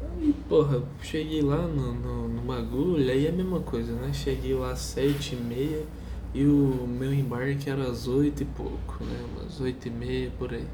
Aí, 0.00 0.34
porra, 0.48 0.82
cheguei 1.00 1.42
lá 1.42 1.66
no, 1.66 1.92
no, 1.92 2.28
no 2.28 2.42
bagulho, 2.42 3.10
aí 3.10 3.26
é 3.26 3.30
a 3.30 3.32
mesma 3.32 3.60
coisa, 3.60 3.92
né? 3.94 4.12
Cheguei 4.12 4.54
lá 4.54 4.72
às 4.72 4.78
sete 4.78 5.34
e 5.34 5.38
meia 5.38 5.84
e 6.34 6.44
o 6.44 6.86
meu 6.86 7.12
embarque 7.12 7.68
era 7.68 7.90
às 7.90 8.06
oito 8.06 8.42
e 8.42 8.46
pouco, 8.46 9.04
né? 9.04 9.24
Umas 9.32 9.60
oito 9.60 9.88
e 9.88 9.90
meia 9.90 10.30
por 10.38 10.52
aí. 10.52 10.66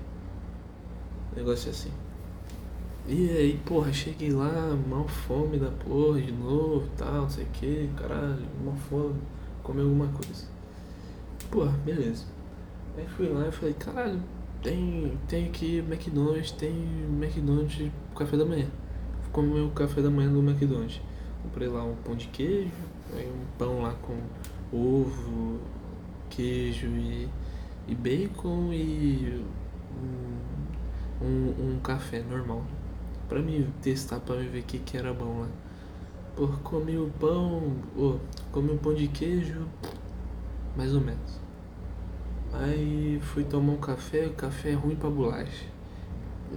Negócio 1.34 1.70
assim. 1.70 1.90
E 3.06 3.30
aí, 3.30 3.60
porra, 3.64 3.90
cheguei 3.90 4.30
lá, 4.30 4.76
mal 4.86 5.08
fome 5.08 5.58
da 5.58 5.70
porra 5.70 6.20
de 6.20 6.30
novo, 6.30 6.86
tal, 6.98 7.22
não 7.22 7.30
sei 7.30 7.44
o 7.44 7.48
que, 7.48 7.90
caralho, 7.96 8.44
mal 8.62 8.76
fome, 8.90 9.18
comer 9.62 9.80
alguma 9.80 10.08
coisa. 10.08 10.44
Porra, 11.50 11.72
beleza. 11.86 12.26
Aí 12.98 13.06
fui 13.08 13.28
lá 13.28 13.48
e 13.48 13.52
falei, 13.52 13.74
caralho, 13.74 14.20
tem, 14.62 15.18
tem 15.28 15.46
aqui 15.46 15.78
McDonald's, 15.78 16.50
tem 16.52 16.72
McDonald's 17.10 17.90
café 18.16 18.36
da 18.36 18.44
manhã. 18.44 18.66
Fui 19.32 19.62
o 19.62 19.70
café 19.70 20.02
da 20.02 20.10
manhã 20.10 20.32
do 20.32 20.40
McDonald's. 20.40 21.00
Comprei 21.42 21.68
lá 21.68 21.84
um 21.84 21.94
pão 21.96 22.16
de 22.16 22.26
queijo, 22.28 22.70
um 23.12 23.58
pão 23.58 23.82
lá 23.82 23.94
com 24.02 24.18
ovo, 24.76 25.60
queijo 26.28 26.86
e, 26.88 27.28
e 27.86 27.94
bacon 27.94 28.72
e 28.72 29.44
um, 31.22 31.24
um, 31.24 31.74
um 31.74 31.80
café 31.80 32.22
normal 32.22 32.64
pra 33.28 33.40
me 33.40 33.64
testar, 33.82 34.20
pra 34.20 34.36
me 34.36 34.48
ver 34.48 34.60
o 34.60 34.62
que, 34.64 34.78
que 34.78 34.96
era 34.96 35.12
bom 35.12 35.40
lá. 35.40 35.48
Pô, 36.34 36.48
comi 36.62 36.96
o 36.96 37.10
pão, 37.20 37.76
oh, 37.96 38.16
comi 38.50 38.70
o 38.70 38.78
pão 38.78 38.94
de 38.94 39.08
queijo, 39.08 39.66
mais 40.76 40.94
ou 40.94 41.00
menos. 41.00 41.40
Aí 42.52 43.20
fui 43.22 43.44
tomar 43.44 43.72
um 43.72 43.76
café, 43.76 44.26
o 44.26 44.32
café 44.32 44.70
é 44.70 44.74
ruim 44.74 44.96
pra 44.96 45.10
bolacha. 45.10 45.66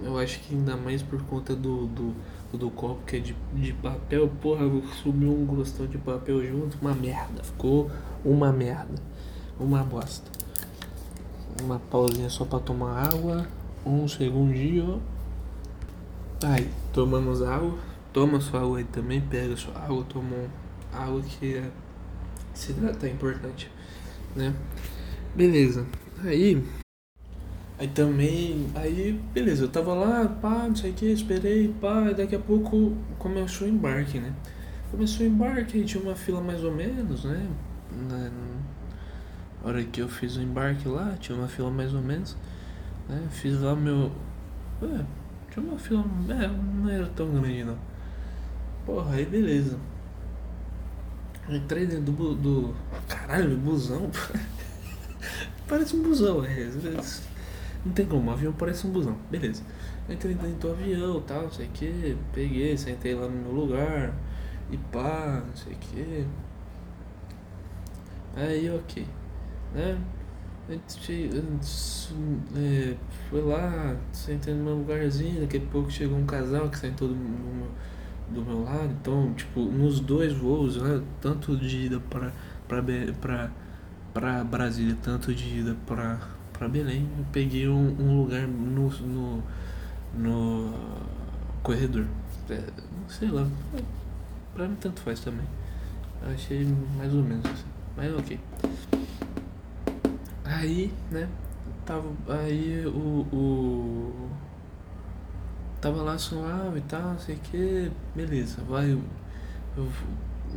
Eu 0.02 0.18
acho 0.18 0.40
que 0.40 0.54
ainda 0.54 0.76
mais 0.76 1.02
por 1.02 1.22
conta 1.24 1.54
do, 1.54 1.86
do, 1.86 2.14
do 2.52 2.70
copo 2.70 3.04
que 3.06 3.16
é 3.16 3.20
de, 3.20 3.36
de 3.54 3.72
papel, 3.74 4.28
porra, 4.40 4.64
subiu 5.02 5.30
um 5.30 5.44
gostão 5.44 5.86
de 5.86 5.98
papel 5.98 6.44
junto, 6.46 6.78
uma 6.80 6.94
merda, 6.94 7.42
ficou 7.42 7.90
uma 8.24 8.50
merda, 8.50 8.94
uma 9.60 9.82
bosta. 9.82 10.30
Uma 11.62 11.78
pausinha 11.78 12.30
só 12.30 12.44
pra 12.46 12.58
tomar 12.58 13.06
água, 13.06 13.46
um 13.84 14.08
segundinho, 14.08 15.02
Aí, 16.44 16.68
tomamos 16.92 17.40
água. 17.40 17.78
Toma 18.12 18.40
sua 18.40 18.62
água 18.62 18.78
aí 18.78 18.84
também, 18.84 19.20
pega 19.20 19.56
sua 19.56 19.78
água, 19.78 20.04
toma 20.08 20.36
água 20.92 21.22
que 21.22 21.56
é, 21.56 21.70
se 22.52 22.72
hidratar 22.72 23.06
é 23.06 23.12
importante, 23.12 23.70
né? 24.34 24.52
Beleza. 25.34 25.86
Aí, 26.22 26.62
aí 27.78 27.88
também, 27.88 28.66
aí 28.74 29.18
beleza, 29.32 29.64
eu 29.64 29.68
tava 29.68 29.94
lá, 29.94 30.28
pá, 30.28 30.66
não 30.68 30.76
sei 30.76 30.90
o 30.90 30.94
que, 30.94 31.06
esperei, 31.06 31.74
pá, 31.80 32.10
e 32.10 32.14
daqui 32.14 32.36
a 32.36 32.38
pouco 32.38 32.94
começou 33.18 33.66
o 33.66 33.70
embarque, 33.70 34.20
né? 34.20 34.32
Começou 34.90 35.24
o 35.24 35.28
embarque, 35.28 35.78
aí 35.78 35.84
tinha 35.84 36.02
uma 36.02 36.14
fila 36.14 36.40
mais 36.42 36.62
ou 36.62 36.72
menos, 36.72 37.24
né? 37.24 37.48
Na 38.08 38.30
hora 39.64 39.82
que 39.84 40.02
eu 40.02 40.08
fiz 40.08 40.36
o 40.36 40.42
embarque 40.42 40.86
lá, 40.86 41.16
tinha 41.18 41.36
uma 41.36 41.48
fila 41.48 41.70
mais 41.70 41.94
ou 41.94 42.02
menos, 42.02 42.36
né? 43.08 43.26
Fiz 43.30 43.58
lá 43.58 43.74
meu. 43.74 44.12
Ué, 44.82 45.06
tinha 45.50 45.64
uma 45.64 45.78
fila. 45.78 46.04
É, 46.28 46.48
não 46.48 46.90
era 46.90 47.06
tão 47.06 47.30
grande 47.30 47.64
não. 47.64 47.78
Porra, 48.84 49.14
aí 49.14 49.24
beleza. 49.24 49.78
Entrei 51.48 51.86
dentro 51.86 52.12
do. 52.12 52.34
do 52.34 52.74
caralho, 53.08 53.56
busão. 53.56 54.10
parece 55.72 55.96
um 55.96 56.02
busão, 56.02 56.44
é. 56.44 56.70
Não 57.82 57.92
tem 57.92 58.04
como, 58.04 58.30
o 58.30 58.34
avião 58.34 58.52
parece 58.52 58.86
um 58.86 58.90
busão. 58.90 59.16
Beleza. 59.30 59.62
Entrei 60.06 60.34
dentro 60.34 60.68
do 60.68 60.70
avião 60.72 61.20
tal, 61.22 61.44
não 61.44 61.50
sei 61.50 61.66
o 61.66 61.70
que. 61.70 62.16
Peguei, 62.34 62.76
sentei 62.76 63.14
lá 63.14 63.26
no 63.26 63.42
meu 63.42 63.52
lugar. 63.52 64.14
E 64.70 64.76
pá, 64.76 65.42
não 65.46 65.56
sei 65.56 65.72
o 65.72 65.76
que. 65.76 66.26
Aí 68.36 68.70
ok. 68.70 69.06
Né? 69.74 69.98
É, 72.54 72.96
foi 73.30 73.40
lá, 73.40 73.96
sentei 74.12 74.52
no 74.52 74.64
meu 74.64 74.74
lugarzinho, 74.76 75.40
daqui 75.40 75.56
a 75.56 75.60
pouco 75.60 75.90
chegou 75.90 76.18
um 76.18 76.26
casal 76.26 76.68
que 76.68 76.78
sentou 76.78 77.08
do, 77.08 77.16
meu, 77.16 77.68
do 78.30 78.44
meu 78.44 78.62
lado, 78.62 78.94
então, 79.00 79.32
tipo, 79.34 79.60
nos 79.60 80.00
dois 80.00 80.32
voos, 80.32 80.80
né, 80.80 81.02
tanto 81.20 81.56
de 81.56 81.86
ida 81.86 82.00
para 82.08 82.32
pra, 82.68 83.50
pra, 84.12 84.44
Brasília, 84.44 84.96
tanto 85.02 85.34
de 85.34 85.60
ida 85.60 85.76
pra, 85.86 86.18
pra 86.52 86.68
Belém, 86.68 87.08
eu 87.18 87.24
peguei 87.32 87.68
um, 87.68 87.96
um 88.00 88.22
lugar 88.22 88.46
no, 88.46 88.88
no, 88.88 89.42
no 90.14 90.74
corredor. 91.62 92.06
É, 92.50 92.62
sei 93.08 93.28
lá, 93.28 93.46
pra 94.54 94.68
mim 94.68 94.76
tanto 94.80 95.00
faz 95.00 95.20
também. 95.20 95.46
Achei 96.34 96.64
mais 96.96 97.12
ou 97.12 97.22
menos 97.22 97.44
assim, 97.46 97.64
mas 97.96 98.14
ok. 98.14 98.38
Aí, 100.44 100.92
né? 101.10 101.28
Tava. 101.84 102.08
Aí 102.28 102.86
o. 102.86 103.26
o 103.32 104.30
tava 105.80 106.02
lá 106.02 106.16
suave 106.16 106.78
e 106.78 106.82
tal, 106.82 107.02
não 107.02 107.18
sei 107.18 107.34
o 107.34 107.38
que. 107.38 107.90
Beleza, 108.14 108.62
vai. 108.68 108.92
Eu, 108.92 109.02
eu, 109.76 109.88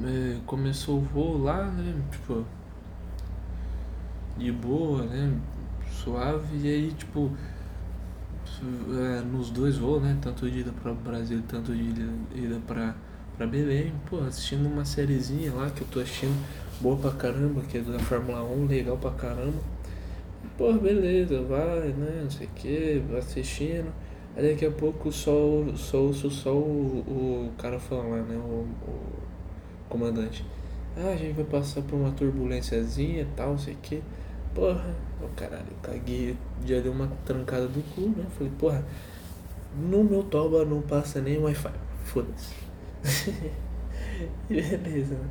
é, 0.03 0.39
começou 0.45 0.99
o 0.99 1.01
voo 1.01 1.41
lá, 1.41 1.65
né? 1.65 1.95
Tipo. 2.11 2.45
De 4.37 4.51
boa, 4.51 5.03
né? 5.03 5.37
Suave. 5.91 6.57
E 6.57 6.67
aí, 6.67 6.91
tipo. 6.91 7.31
É, 8.61 9.21
nos 9.21 9.49
dois 9.49 9.77
voos, 9.77 10.01
né? 10.01 10.17
Tanto 10.21 10.49
de 10.49 10.59
ida 10.59 10.71
pra 10.81 10.93
Brasil, 10.93 11.41
tanto 11.47 11.73
de 11.75 11.83
ida, 11.83 12.13
ida 12.33 12.61
pra, 12.65 12.95
pra 13.37 13.47
Belém. 13.47 13.91
Pô, 14.09 14.19
assistindo 14.19 14.67
uma 14.67 14.85
sériezinha 14.85 15.53
lá 15.53 15.69
que 15.69 15.81
eu 15.81 15.87
tô 15.87 15.99
assistindo 15.99 16.35
boa 16.79 16.97
pra 16.97 17.11
caramba, 17.11 17.61
que 17.61 17.77
é 17.77 17.81
da 17.81 17.99
Fórmula 17.99 18.43
1, 18.43 18.65
legal 18.67 18.97
pra 18.97 19.11
caramba. 19.11 19.59
Pô, 20.57 20.71
beleza, 20.73 21.41
vai, 21.41 21.89
né? 21.89 22.21
Não 22.23 22.29
sei 22.29 22.47
o 22.47 22.49
que, 22.51 23.03
assistindo. 23.17 23.91
Aí 24.37 24.51
daqui 24.51 24.65
a 24.65 24.71
pouco 24.71 25.11
só, 25.11 25.31
só 25.75 25.97
ouço 25.97 26.29
só 26.29 26.53
o, 26.53 27.47
o 27.47 27.51
cara 27.57 27.79
falar, 27.79 28.21
né? 28.23 28.35
O, 28.35 28.67
o 28.87 28.99
comandante. 29.89 30.45
Ah, 30.97 31.09
a 31.09 31.15
gente 31.15 31.33
vai 31.33 31.45
passar 31.45 31.81
por 31.81 31.95
uma 31.95 32.11
turbulênciazinha 32.11 33.23
e 33.23 33.27
tal, 33.35 33.51
não 33.51 33.57
sei 33.57 33.73
o 33.73 33.77
que. 33.77 34.01
Porra, 34.55 34.95
oh, 35.21 35.27
caralho, 35.35 35.67
caguei, 35.83 36.37
já 36.65 36.79
deu 36.79 36.93
uma 36.93 37.11
trancada 37.25 37.67
do 37.67 37.83
cu, 37.93 38.09
né? 38.17 38.25
Falei, 38.37 38.53
porra, 38.57 38.85
no 39.77 40.01
meu 40.01 40.23
toba 40.23 40.63
não 40.63 40.81
passa 40.81 41.19
nem 41.19 41.37
Wi-Fi. 41.37 41.73
Foda-se. 42.05 42.55
beleza, 44.49 45.15
né? 45.15 45.29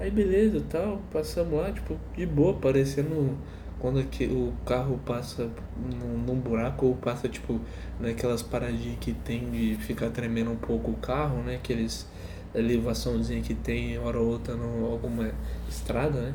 Aí 0.00 0.10
beleza 0.10 0.62
tal, 0.68 1.00
passamos 1.12 1.54
lá, 1.54 1.70
tipo, 1.70 1.96
de 2.16 2.26
boa, 2.26 2.54
parecendo 2.54 3.38
quando 3.78 4.02
que 4.04 4.24
o 4.26 4.52
carro 4.64 4.98
passa 5.06 5.48
num, 5.76 6.18
num, 6.18 6.40
buraco 6.40 6.86
ou 6.86 6.96
passa 6.96 7.28
tipo 7.28 7.60
naquelas 8.00 8.42
paradinhas 8.42 8.98
que 8.98 9.12
tem 9.12 9.48
de 9.50 9.76
ficar 9.76 10.10
tremendo 10.10 10.50
um 10.50 10.56
pouco 10.56 10.90
o 10.90 10.96
carro, 10.96 11.42
né? 11.42 11.54
Aqueles 11.56 12.06
elevaçãozinha 12.54 13.40
que 13.42 13.54
tem 13.54 13.98
hora 13.98 14.18
ou 14.18 14.28
outra 14.28 14.54
em 14.54 14.82
alguma 14.82 15.30
estrada, 15.68 16.20
né? 16.20 16.34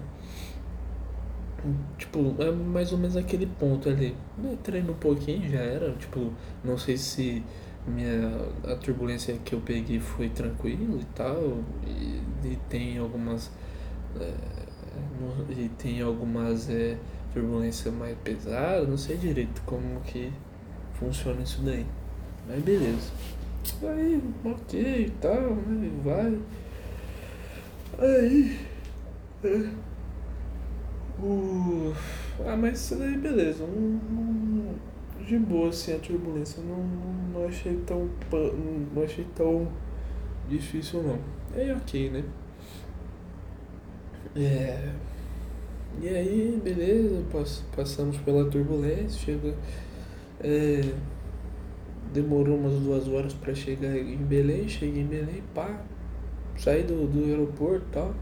Tipo, 1.97 2.35
é 2.39 2.51
mais 2.51 2.91
ou 2.91 2.97
menos 2.97 3.15
aquele 3.15 3.45
ponto 3.45 3.89
ali. 3.89 4.15
Eu 4.43 4.57
treino 4.57 4.93
um 4.93 4.95
pouquinho, 4.95 5.49
já 5.49 5.59
era. 5.59 5.91
Tipo, 5.93 6.33
não 6.63 6.77
sei 6.77 6.97
se 6.97 7.43
minha, 7.87 8.47
a 8.63 8.75
turbulência 8.75 9.37
que 9.43 9.53
eu 9.53 9.61
peguei 9.61 9.99
foi 9.99 10.29
tranquilo 10.29 10.99
e 10.99 11.05
tal. 11.15 11.59
E, 11.85 12.21
e 12.47 12.59
tem 12.69 12.97
algumas. 12.97 13.51
É, 14.19 14.33
e 15.49 15.69
tem 15.77 16.01
algumas. 16.01 16.69
É, 16.69 16.97
turbulência 17.33 17.91
mais 17.91 18.17
pesada, 18.23 18.85
não 18.85 18.97
sei 18.97 19.17
direito 19.17 19.61
como 19.65 20.01
que 20.01 20.31
funciona 20.93 21.41
isso 21.41 21.61
daí. 21.61 21.85
Aí 22.49 22.59
beleza. 22.61 23.11
Aí, 23.83 24.21
ok 24.43 25.05
e 25.05 25.09
tal, 25.21 25.55
né? 25.55 25.91
Vai. 26.03 26.39
Aí. 27.99 28.59
É. 29.43 29.90
Uh, 31.19 31.93
ah, 32.45 32.55
mas 32.55 32.79
isso 32.79 32.95
daí 32.95 33.17
beleza. 33.17 33.65
Não, 33.65 33.75
não, 33.75 34.75
de 35.25 35.37
boa 35.37 35.69
assim 35.69 35.95
a 35.95 35.99
turbulência. 35.99 36.61
Não, 36.63 36.83
não 37.33 37.47
achei 37.47 37.75
tão. 37.85 38.09
Não 38.93 39.03
achei 39.03 39.25
tão 39.35 39.67
difícil 40.49 41.03
não. 41.03 41.19
É 41.55 41.73
ok, 41.73 42.09
né? 42.09 42.23
É. 44.35 44.93
E 46.01 46.07
aí, 46.07 46.59
beleza, 46.63 47.21
pass, 47.31 47.63
passamos 47.75 48.17
pela 48.17 48.49
turbulência, 48.49 49.19
chega. 49.19 49.53
É, 50.39 50.81
demorou 52.13 52.57
umas 52.57 52.79
duas 52.79 53.07
horas 53.07 53.33
para 53.33 53.53
chegar 53.53 53.95
em 53.97 54.17
Belém, 54.17 54.67
cheguei 54.67 55.03
em 55.03 55.05
Belém, 55.05 55.43
pá, 55.53 55.83
saí 56.57 56.83
do, 56.83 57.07
do 57.07 57.25
aeroporto 57.25 57.85
e 57.89 57.93
tal. 57.93 58.15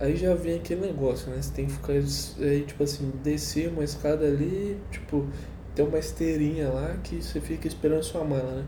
Aí 0.00 0.16
já 0.16 0.34
vem 0.34 0.56
aquele 0.56 0.80
negócio, 0.80 1.30
né? 1.30 1.40
Você 1.40 1.52
tem 1.52 1.66
que 1.66 1.72
ficar 1.72 1.92
aí, 1.92 2.64
tipo 2.66 2.82
assim, 2.82 3.12
descer 3.22 3.68
uma 3.68 3.84
escada 3.84 4.26
ali, 4.26 4.78
tipo, 4.90 5.26
tem 5.74 5.84
uma 5.84 5.98
esteirinha 5.98 6.70
lá 6.70 6.96
que 7.04 7.22
você 7.22 7.40
fica 7.40 7.68
esperando 7.68 8.02
sua 8.02 8.24
mala, 8.24 8.50
né? 8.50 8.64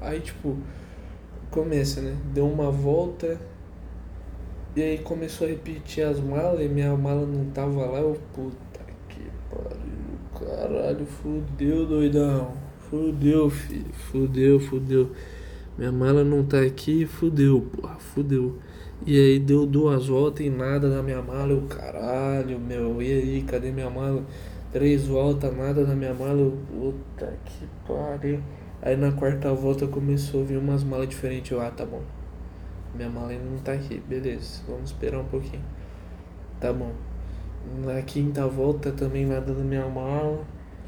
Aí 0.00 0.20
tipo, 0.20 0.56
começa, 1.50 2.00
né? 2.00 2.16
Deu 2.32 2.48
uma 2.48 2.70
volta, 2.70 3.38
e 4.74 4.82
aí 4.82 4.98
começou 4.98 5.46
a 5.46 5.50
repetir 5.50 6.02
as 6.02 6.18
malas 6.18 6.62
e 6.62 6.68
minha 6.68 6.96
mala 6.96 7.26
não 7.26 7.44
tava 7.50 7.84
lá. 7.84 7.98
Eu, 7.98 8.18
puta 8.32 8.80
que 9.10 9.20
pariu, 9.50 10.56
caralho, 10.56 11.04
fudeu, 11.04 11.84
doidão. 11.84 12.54
Fudeu, 12.88 13.50
filho, 13.50 13.92
fudeu, 13.92 14.58
fudeu. 14.58 15.10
Minha 15.76 15.92
mala 15.92 16.24
não 16.24 16.42
tá 16.42 16.62
aqui, 16.62 17.04
fudeu, 17.04 17.60
porra, 17.60 17.96
fudeu. 17.96 18.56
E 19.04 19.18
aí 19.18 19.38
deu 19.40 19.66
duas 19.66 20.06
voltas 20.06 20.46
e 20.46 20.50
nada 20.50 20.88
na 20.88 21.02
minha 21.02 21.20
mala. 21.20 21.52
Eu, 21.52 21.62
caralho, 21.62 22.58
meu, 22.60 23.02
e 23.02 23.12
aí, 23.12 23.42
cadê 23.42 23.72
minha 23.72 23.90
mala? 23.90 24.24
Três 24.72 25.06
voltas, 25.06 25.56
nada 25.56 25.84
na 25.84 25.94
minha 25.94 26.14
mala. 26.14 26.40
Eu, 26.40 26.56
puta 26.68 27.32
que 27.44 27.66
pariu. 27.86 28.40
Aí 28.80 28.96
na 28.96 29.12
quarta 29.12 29.52
volta 29.52 29.86
começou 29.86 30.42
a 30.42 30.44
vir 30.44 30.56
umas 30.58 30.84
malas 30.84 31.08
diferentes. 31.08 31.50
Eu, 31.50 31.60
ah, 31.60 31.70
tá 31.70 31.84
bom. 31.84 32.02
Minha 32.94 33.08
mala 33.08 33.30
ainda 33.30 33.44
não 33.44 33.58
tá 33.58 33.72
aqui, 33.72 34.00
beleza, 34.06 34.62
vamos 34.68 34.90
esperar 34.90 35.18
um 35.20 35.24
pouquinho. 35.24 35.62
Tá 36.60 36.72
bom. 36.72 36.92
Na 37.84 38.02
quinta 38.02 38.46
volta 38.46 38.92
também 38.92 39.26
nada 39.26 39.52
da 39.52 39.64
minha 39.64 39.88
mala. 39.88 40.44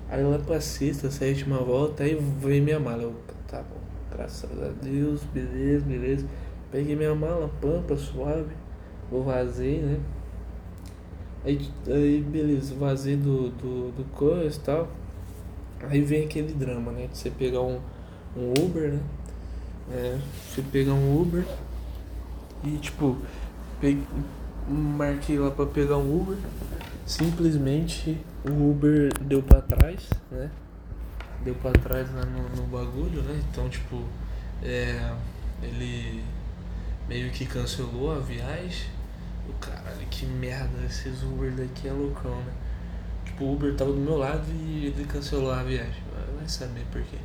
Aí 0.08 0.22
lá 0.22 0.38
pra 0.38 0.60
sexta, 0.60 1.10
sétima 1.10 1.58
volta, 1.58 2.04
aí 2.04 2.14
veio 2.40 2.62
minha 2.62 2.78
mala. 2.78 3.02
Eu, 3.04 3.14
tá 3.48 3.62
bom, 3.62 3.80
graças 4.14 4.50
a 4.62 4.68
Deus, 4.82 5.24
beleza, 5.24 5.84
beleza. 5.86 6.26
Peguei 6.74 6.96
minha 6.96 7.14
mala, 7.14 7.48
pampa, 7.60 7.94
suave, 7.96 8.52
vou 9.08 9.22
vazei, 9.22 9.78
né? 9.78 10.00
Aí, 11.44 11.70
aí 11.86 12.20
beleza, 12.20 12.74
vazei 12.74 13.14
do, 13.14 13.50
do, 13.50 13.92
do 13.92 14.04
coisa 14.10 14.56
e 14.56 14.60
tal. 14.60 14.88
Aí 15.88 16.00
vem 16.00 16.24
aquele 16.24 16.52
drama, 16.52 16.90
né? 16.90 17.06
De 17.06 17.16
você 17.16 17.30
pegar 17.30 17.60
um, 17.60 17.78
um 18.36 18.52
Uber, 18.58 18.90
né? 18.90 19.00
É, 19.92 20.18
pegar 20.72 20.94
um 20.94 21.22
Uber. 21.22 21.44
E 22.64 22.76
tipo, 22.78 23.18
peguei, 23.80 24.02
marquei 24.68 25.38
lá 25.38 25.52
pra 25.52 25.66
pegar 25.66 25.98
um 25.98 26.22
Uber. 26.22 26.38
Simplesmente 27.06 28.18
o 28.44 28.70
Uber 28.72 29.16
deu 29.20 29.44
pra 29.44 29.60
trás, 29.60 30.10
né? 30.28 30.50
Deu 31.44 31.54
pra 31.54 31.70
trás 31.70 32.12
lá 32.12 32.24
no, 32.24 32.48
no 32.56 32.66
bagulho, 32.66 33.22
né? 33.22 33.40
Então 33.48 33.68
tipo, 33.68 34.02
é, 34.60 35.12
ele 35.62 36.24
meio 37.08 37.30
que 37.30 37.46
cancelou 37.46 38.14
a 38.14 38.18
viagem. 38.18 38.88
O 39.48 39.52
caralho, 39.54 40.06
que 40.10 40.24
merda, 40.24 40.84
esses 40.86 41.22
Uber 41.22 41.52
daqui 41.52 41.88
é 41.88 41.92
loucão, 41.92 42.36
né? 42.42 42.52
Tipo, 43.24 43.44
o 43.44 43.54
Uber 43.54 43.74
tava 43.74 43.92
do 43.92 43.98
meu 43.98 44.16
lado 44.16 44.44
e 44.50 44.86
ele 44.86 45.04
cancelou 45.06 45.52
a 45.52 45.62
viagem. 45.62 46.02
Vai 46.36 46.48
saber 46.48 46.84
por 46.90 47.02
quê. 47.02 47.18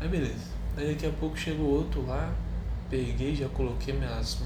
Aí 0.00 0.08
beleza. 0.08 0.46
Aí 0.76 0.92
daqui 0.92 1.06
a 1.06 1.10
pouco 1.10 1.36
chegou 1.36 1.66
outro 1.66 2.06
lá, 2.06 2.32
peguei, 2.88 3.34
já 3.34 3.48
coloquei 3.48 3.94
minhas. 3.94 4.42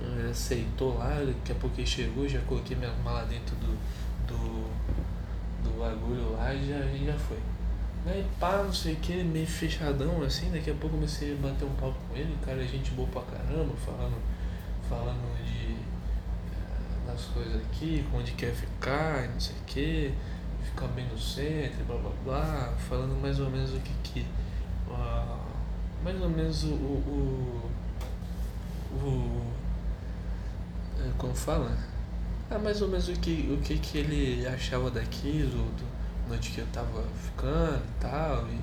Eh, 0.00 0.30
aceitou 0.30 0.96
lá, 0.96 1.20
daqui 1.24 1.52
a 1.52 1.54
pouco 1.56 1.78
ele 1.78 1.86
chegou, 1.86 2.28
já 2.28 2.40
coloquei 2.42 2.76
minha 2.76 2.92
mala 3.02 3.24
dentro 3.24 3.56
do, 3.56 3.76
do, 4.26 4.70
do 5.64 5.78
bagulho 5.78 6.32
lá 6.32 6.54
e 6.54 6.68
já, 6.68 7.12
já 7.12 7.18
foi. 7.18 7.38
Aí 8.06 8.26
pá, 8.40 8.62
não 8.62 8.72
sei 8.72 8.94
o 8.94 8.96
que, 8.96 9.22
meio 9.22 9.46
fechadão 9.46 10.22
assim, 10.22 10.50
daqui 10.50 10.70
a 10.70 10.74
pouco 10.74 10.96
comecei 10.96 11.32
a 11.32 11.36
bater 11.36 11.64
um 11.64 11.74
papo 11.74 11.96
com 12.08 12.16
ele, 12.16 12.34
cara, 12.44 12.64
gente 12.66 12.90
boa 12.92 13.08
pra 13.08 13.22
caramba, 13.22 13.74
falando, 13.84 14.16
falando 14.88 15.44
de 15.44 15.72
eh, 15.72 17.06
das 17.06 17.24
coisas 17.26 17.56
aqui, 17.56 18.04
onde 18.14 18.32
quer 18.32 18.54
ficar, 18.54 19.28
não 19.28 19.38
sei 19.38 19.56
o 19.56 19.64
que, 19.66 20.14
ficar 20.64 20.86
bem 20.88 21.06
no 21.08 21.18
centro, 21.18 21.84
blá 21.84 21.96
blá 21.96 22.12
blá, 22.24 22.74
falando 22.88 23.20
mais 23.20 23.38
ou 23.40 23.50
menos 23.50 23.74
o 23.74 23.80
que 23.80 23.92
que. 24.04 24.20
Uh, 24.88 25.38
mais 26.02 26.20
ou 26.20 26.30
menos 26.30 26.64
o. 26.64 26.74
o, 26.74 27.70
o 28.94 29.52
é, 31.00 31.10
como 31.18 31.34
fala? 31.34 31.76
Ah, 32.50 32.58
mais 32.58 32.80
ou 32.80 32.88
menos 32.88 33.08
o 33.08 33.12
que, 33.12 33.48
o 33.52 33.62
que, 33.62 33.78
que 33.78 33.98
ele 33.98 34.46
achava 34.46 34.90
daquilo, 34.90 35.50
do, 35.50 35.97
onde 36.34 36.50
que 36.50 36.58
eu 36.58 36.66
tava 36.72 37.02
ficando 37.22 37.76
e 37.76 38.00
tal, 38.00 38.46
e 38.48 38.54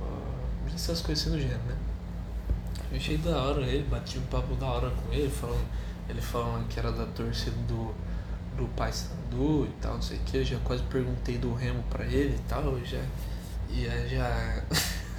uh, 0.00 0.74
essas 0.74 1.00
coisas 1.00 1.26
assim 1.26 1.36
do 1.36 1.40
gênero, 1.40 1.62
né? 1.64 1.76
Eu 2.90 2.96
achei 2.96 3.18
da 3.18 3.42
hora 3.42 3.62
ele, 3.62 3.86
bati 3.88 4.18
um 4.18 4.26
papo 4.26 4.54
da 4.54 4.66
hora 4.66 4.90
com 4.90 5.12
ele, 5.12 5.30
falando, 5.30 5.66
ele 6.08 6.20
falando 6.20 6.68
que 6.68 6.78
era 6.78 6.92
da 6.92 7.06
torcida 7.06 7.56
do, 7.68 7.94
do 8.56 8.66
Pai 8.76 8.92
Sandu 8.92 9.66
e 9.66 9.72
tal, 9.80 9.94
não 9.94 10.02
sei 10.02 10.18
o 10.18 10.20
que, 10.20 10.36
eu 10.38 10.44
já 10.44 10.58
quase 10.60 10.82
perguntei 10.84 11.38
do 11.38 11.52
Remo 11.54 11.82
pra 11.90 12.04
ele 12.04 12.36
e 12.36 12.48
tal, 12.48 12.62
eu 12.62 12.84
já 12.84 13.02
ia 13.70 14.08
já 14.08 14.62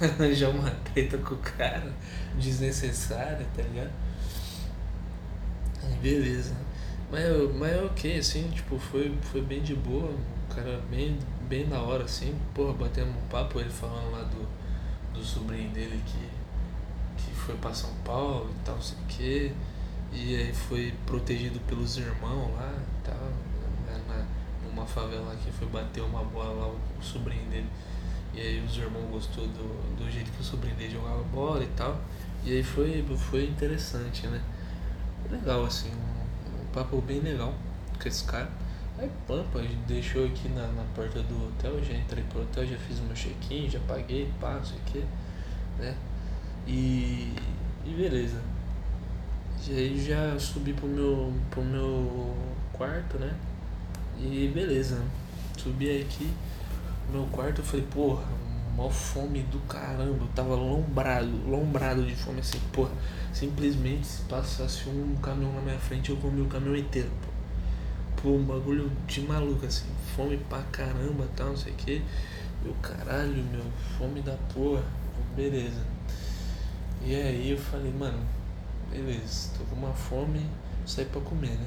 já 0.32 0.48
uma 0.48 0.70
treta 0.70 1.18
com 1.18 1.34
o 1.34 1.38
cara, 1.38 1.92
desnecessária, 2.38 3.46
tá 3.54 3.62
ligado? 3.62 3.90
Beleza. 6.00 6.54
Mas, 7.10 7.22
mas 7.56 7.72
é 7.72 7.82
ok, 7.82 8.18
assim, 8.18 8.50
tipo, 8.50 8.78
foi, 8.78 9.16
foi 9.22 9.40
bem 9.40 9.62
de 9.62 9.74
boa, 9.74 10.10
o 10.10 10.54
cara 10.54 10.80
bem, 10.90 11.18
bem 11.48 11.66
da 11.66 11.80
hora, 11.80 12.04
assim, 12.04 12.38
porra, 12.54 12.74
batendo 12.74 13.10
um 13.10 13.28
papo, 13.28 13.58
ele 13.58 13.70
falando 13.70 14.12
lá 14.12 14.22
do, 14.24 14.46
do 15.14 15.24
sobrinho 15.24 15.70
dele 15.70 16.02
que, 16.04 16.28
que 17.22 17.34
foi 17.34 17.56
pra 17.56 17.72
São 17.72 17.90
Paulo 18.04 18.50
e 18.50 18.64
tal, 18.64 18.74
não 18.74 18.82
sei 18.82 18.98
o 18.98 19.06
que, 19.06 19.54
e 20.12 20.36
aí 20.36 20.52
foi 20.52 20.94
protegido 21.06 21.58
pelos 21.60 21.96
irmãos 21.96 22.52
lá 22.54 22.72
e 22.76 23.02
tal, 23.06 23.16
né, 23.86 24.00
na, 24.06 24.68
numa 24.68 24.86
favela 24.86 25.34
que 25.36 25.50
foi 25.50 25.66
bater 25.68 26.02
uma 26.02 26.22
bola 26.22 26.66
lá, 26.66 26.68
o 26.68 27.02
sobrinho 27.02 27.48
dele. 27.48 27.68
E 28.34 28.40
aí 28.40 28.64
os 28.64 28.76
irmãos 28.76 29.10
gostou 29.10 29.46
do, 29.46 29.96
do 29.96 30.10
jeito 30.10 30.30
que 30.30 30.40
o 30.40 30.44
sobrinho 30.44 30.76
dele 30.76 30.92
jogava 30.92 31.22
bola 31.24 31.64
e 31.64 31.68
tal. 31.68 31.98
E 32.44 32.52
aí 32.52 32.62
foi, 32.62 33.04
foi 33.16 33.46
interessante, 33.46 34.26
né? 34.26 34.40
Legal, 35.30 35.64
assim, 35.64 35.90
um, 35.90 36.62
um 36.62 36.66
papo 36.72 37.00
bem 37.00 37.20
legal 37.20 37.52
com 38.00 38.08
esse 38.08 38.24
cara. 38.24 38.48
Aí 39.00 39.08
pampa, 39.28 39.62
deixou 39.86 40.26
aqui 40.26 40.48
na, 40.48 40.66
na 40.72 40.82
porta 40.92 41.22
do 41.22 41.46
hotel, 41.46 41.80
já 41.84 41.94
entrei 41.94 42.24
pro 42.24 42.42
hotel, 42.42 42.66
já 42.66 42.76
fiz 42.76 42.98
meu 42.98 43.14
check-in, 43.14 43.70
já 43.70 43.78
paguei, 43.86 44.28
pá, 44.40 44.54
não 44.54 44.64
sei 44.64 44.76
o 44.76 44.80
que, 44.80 45.04
né? 45.78 45.96
E, 46.66 47.32
e 47.86 47.90
beleza. 47.96 48.42
E 49.68 49.72
aí 49.72 50.04
já 50.04 50.36
subi 50.40 50.72
pro 50.72 50.88
meu, 50.88 51.32
pro 51.48 51.62
meu 51.62 52.34
quarto, 52.72 53.18
né? 53.18 53.36
E 54.18 54.50
beleza. 54.52 55.00
Subi 55.56 56.00
aqui 56.00 56.32
no 57.06 57.20
meu 57.20 57.28
quarto, 57.28 57.60
eu 57.60 57.64
falei, 57.64 57.86
porra, 57.88 58.24
mó 58.74 58.90
fome 58.90 59.42
do 59.42 59.60
caramba. 59.68 60.24
Eu 60.24 60.28
tava 60.34 60.56
lombrado, 60.56 61.30
lombrado 61.48 62.04
de 62.04 62.16
fome 62.16 62.40
assim, 62.40 62.58
porra. 62.72 62.90
Simplesmente 63.32 64.06
se 64.06 64.22
passasse 64.22 64.88
um 64.88 65.14
caminhão 65.22 65.52
na 65.52 65.60
minha 65.60 65.78
frente, 65.78 66.10
eu 66.10 66.16
comi 66.16 66.40
o 66.40 66.46
caminhão 66.46 66.76
inteiro, 66.76 67.10
pô. 67.22 67.37
Pô, 68.20 68.30
um 68.30 68.44
bagulho 68.44 68.90
de 69.06 69.20
maluco 69.20 69.64
assim, 69.64 69.86
fome 70.16 70.36
pra 70.48 70.60
caramba 70.72 71.28
tal, 71.36 71.50
não 71.50 71.56
sei 71.56 71.72
o 71.72 71.76
que. 71.76 72.02
Meu 72.64 72.74
caralho, 72.82 73.44
meu, 73.44 73.64
fome 73.96 74.20
da 74.22 74.36
porra. 74.52 74.82
Beleza. 75.36 75.84
E 77.04 77.14
aí 77.14 77.50
eu 77.52 77.58
falei, 77.58 77.92
mano, 77.92 78.18
beleza, 78.90 79.50
tô 79.56 79.64
com 79.64 79.76
uma 79.76 79.92
fome, 79.92 80.44
saí 80.84 81.04
pra 81.04 81.20
comer, 81.20 81.50
né? 81.50 81.66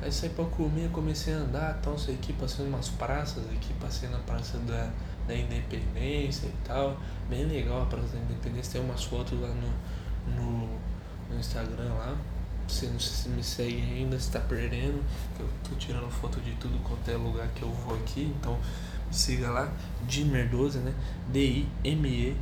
Aí 0.00 0.12
saí 0.12 0.30
pra 0.30 0.44
comer, 0.44 0.88
comecei 0.90 1.34
a 1.34 1.38
andar, 1.38 1.80
tal, 1.82 1.94
não 1.94 1.98
sei 1.98 2.14
o 2.14 2.18
que, 2.18 2.32
passei 2.34 2.64
umas 2.64 2.90
praças 2.90 3.44
aqui, 3.50 3.74
passei 3.80 4.08
na 4.08 4.18
praça 4.18 4.58
da, 4.58 4.90
da 5.26 5.34
Independência 5.34 6.46
e 6.46 6.54
tal. 6.64 6.96
Bem 7.28 7.44
legal 7.44 7.82
a 7.82 7.86
praça 7.86 8.16
da 8.16 8.18
Independência, 8.20 8.74
tem 8.74 8.82
umas 8.82 9.02
fotos 9.02 9.40
lá 9.40 9.48
no, 9.48 10.32
no, 10.36 10.78
no 11.28 11.40
Instagram 11.40 11.92
lá. 11.94 12.16
Você 12.68 12.86
não 12.86 12.98
se 12.98 13.28
me 13.28 13.42
segue 13.42 13.80
ainda, 13.80 14.16
está 14.16 14.40
perdendo. 14.40 15.02
Eu 15.38 15.48
tô 15.68 15.76
tirando 15.76 16.10
foto 16.10 16.40
de 16.40 16.52
tudo 16.52 16.78
quanto 16.82 17.08
é 17.10 17.16
lugar 17.16 17.48
que 17.48 17.62
eu 17.62 17.70
vou 17.70 17.94
aqui, 17.96 18.32
então 18.38 18.58
siga 19.10 19.50
lá, 19.50 19.72
Dimer12, 20.08 20.76
né? 20.76 20.94
D-I-M-E 21.28 22.36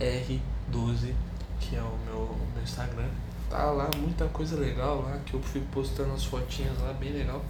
R12, 0.00 1.12
que 1.60 1.76
é 1.76 1.82
o 1.82 1.98
meu, 2.06 2.36
meu 2.54 2.62
Instagram. 2.62 3.08
Tá 3.50 3.70
lá 3.70 3.90
muita 3.98 4.26
coisa 4.26 4.56
legal 4.56 5.02
lá, 5.02 5.18
que 5.24 5.34
eu 5.34 5.42
fico 5.42 5.66
postando 5.66 6.12
as 6.12 6.24
fotinhas 6.24 6.78
lá, 6.80 6.92
bem 6.92 7.12
legal, 7.12 7.44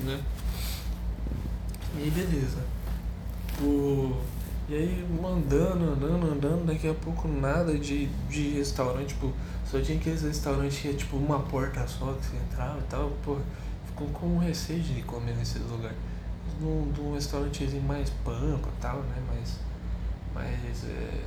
né? 0.00 0.20
E 1.96 2.10
beleza. 2.10 2.62
O... 3.60 4.20
E 4.68 4.74
aí 4.74 5.06
andando, 5.18 5.92
andando, 5.92 6.32
andando, 6.32 6.66
daqui 6.66 6.88
a 6.88 6.94
pouco 6.94 7.28
nada 7.28 7.76
de, 7.78 8.06
de 8.30 8.50
restaurante, 8.50 9.08
tipo, 9.08 9.32
só 9.74 9.80
tinha 9.80 9.98
aqueles 9.98 10.22
restaurantes 10.22 10.78
que 10.78 10.88
é 10.88 10.92
tipo 10.92 11.16
uma 11.16 11.40
porta 11.40 11.84
só 11.88 12.12
que 12.12 12.26
você 12.26 12.36
entrava 12.36 12.78
e 12.78 12.82
tal, 12.84 13.10
pô, 13.24 13.38
ficou 13.86 14.06
com 14.08 14.38
receio 14.38 14.80
de 14.80 15.02
comer 15.02 15.34
nesses 15.36 15.60
lugares. 15.68 15.96
Num, 16.60 16.92
num 16.96 17.14
restaurantezinho 17.14 17.82
mais 17.82 18.08
pampa 18.24 18.68
e 18.68 18.80
tal, 18.80 18.98
né? 18.98 19.16
Mais, 19.26 19.58
mais 20.32 20.84
é, 20.84 21.20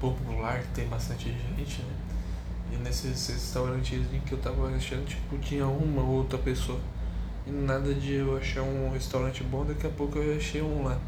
popular, 0.00 0.62
que 0.62 0.68
tem 0.68 0.88
bastante 0.88 1.24
gente, 1.24 1.82
né? 1.82 1.94
E 2.72 2.76
nesses 2.76 3.28
restaurantes 3.28 4.00
que 4.24 4.32
eu 4.32 4.38
tava 4.38 4.66
achando, 4.74 5.04
tipo, 5.04 5.36
tinha 5.38 5.66
uma 5.66 6.00
ou 6.00 6.08
outra 6.08 6.38
pessoa. 6.38 6.80
E 7.46 7.50
nada 7.50 7.92
de 7.92 8.14
eu 8.14 8.38
achar 8.38 8.62
um 8.62 8.90
restaurante 8.90 9.44
bom, 9.44 9.66
daqui 9.66 9.86
a 9.86 9.90
pouco 9.90 10.18
eu 10.18 10.34
achei 10.34 10.62
um 10.62 10.84
lá. 10.84 10.98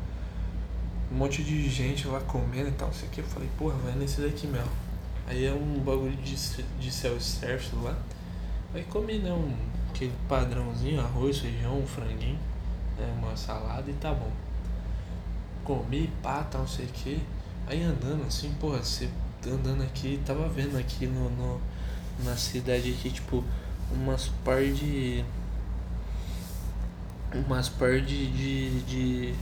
Um 1.11 1.17
monte 1.17 1.43
de 1.43 1.67
gente 1.71 2.07
lá 2.07 2.21
comendo 2.21 2.69
e 2.69 2.73
tal, 2.73 2.91
isso 2.91 3.07
aqui. 3.07 3.21
Eu 3.21 3.25
falei, 3.25 3.49
porra, 3.57 3.75
vai 3.79 3.95
nesse 3.95 4.21
daqui 4.21 4.47
mesmo. 4.47 4.88
Aí 5.29 5.45
é 5.45 5.53
um 5.53 5.81
bagulho 5.81 6.17
de, 6.17 6.35
de 6.81 6.91
self-service 6.91 7.75
lá. 7.83 7.95
Aí 8.75 8.83
comi, 8.85 9.19
né? 9.19 9.31
Um, 9.31 9.55
aquele 9.91 10.13
padrãozinho, 10.27 11.01
arroz, 11.01 11.39
feijão, 11.39 11.81
um 11.81 11.87
franguinho, 11.87 12.39
né, 12.97 13.15
uma 13.19 13.37
salada 13.37 13.91
e 13.91 13.95
tá 13.95 14.15
bom. 14.15 14.31
Comi, 15.65 16.11
pá, 16.23 16.45
tal, 16.45 16.63
não 16.63 16.69
sei 16.69 16.87
o 16.87 16.89
que. 16.89 17.23
Aí 17.67 17.83
andando 17.83 18.25
assim, 18.27 18.55
porra, 18.59 18.79
você 18.79 19.09
andando 19.47 19.83
aqui, 19.83 20.19
tava 20.25 20.49
vendo 20.49 20.79
aqui 20.79 21.07
no, 21.07 21.29
no 21.31 21.61
na 22.25 22.37
cidade 22.37 22.91
aqui, 22.91 23.11
tipo, 23.11 23.45
umas 23.93 24.29
par 24.45 24.63
de. 24.65 25.25
Umas 27.35 27.69
par 27.69 28.01
de, 28.01 28.31
de, 28.31 28.81
de, 28.83 29.35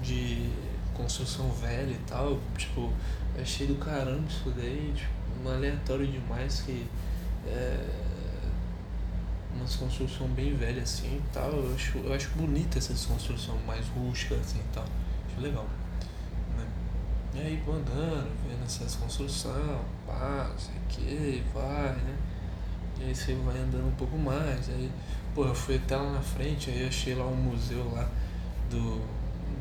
de 0.00 0.50
construção 0.94 1.50
velha 1.50 1.90
e 1.90 2.00
tal. 2.06 2.38
Tipo, 2.56 2.92
achei 3.40 3.66
do 3.66 3.74
caramba 3.74 4.24
isso 4.28 4.52
daí, 4.56 4.92
tipo, 4.94 5.10
aleatório 5.50 6.06
demais 6.06 6.62
que. 6.62 6.86
É, 7.46 8.02
umas 9.54 9.76
construção 9.76 10.26
bem 10.28 10.54
velha 10.54 10.82
assim 10.82 11.16
e 11.16 11.22
tal. 11.32 11.50
Eu 11.50 11.74
acho, 11.74 11.98
eu 11.98 12.12
acho 12.12 12.30
bonita 12.30 12.78
essa 12.78 12.94
construção 13.06 13.56
mais 13.66 13.86
rústica 13.88 14.34
assim 14.36 14.58
e 14.58 14.74
tal. 14.74 14.84
Acho 15.28 15.40
legal. 15.40 15.66
Né? 16.56 16.66
E 17.34 17.40
aí 17.40 17.62
andando, 17.68 18.30
vendo 18.48 18.64
essas 18.64 18.94
construções, 18.96 19.78
pá, 20.06 20.48
não 20.50 20.58
sei 20.58 20.74
o 20.74 20.88
que, 20.88 21.42
vai, 21.54 21.94
né? 21.94 22.16
E 23.00 23.04
aí 23.04 23.14
você 23.14 23.34
vai 23.34 23.58
andando 23.58 23.88
um 23.88 23.92
pouco 23.92 24.16
mais, 24.16 24.68
aí, 24.68 24.90
pô, 25.34 25.44
eu 25.44 25.54
fui 25.54 25.76
até 25.76 25.96
lá 25.96 26.12
na 26.12 26.20
frente, 26.20 26.70
aí 26.70 26.86
achei 26.86 27.14
lá 27.14 27.26
um 27.26 27.34
museu 27.34 27.90
lá 27.92 28.08
do, 28.70 29.00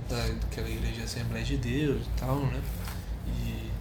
da, 0.08 0.28
daquela 0.42 0.70
igreja 0.70 1.04
Assembleia 1.04 1.44
de 1.44 1.58
Deus 1.58 2.06
e 2.06 2.20
tal, 2.20 2.36
né? 2.38 2.62
E, 3.28 3.72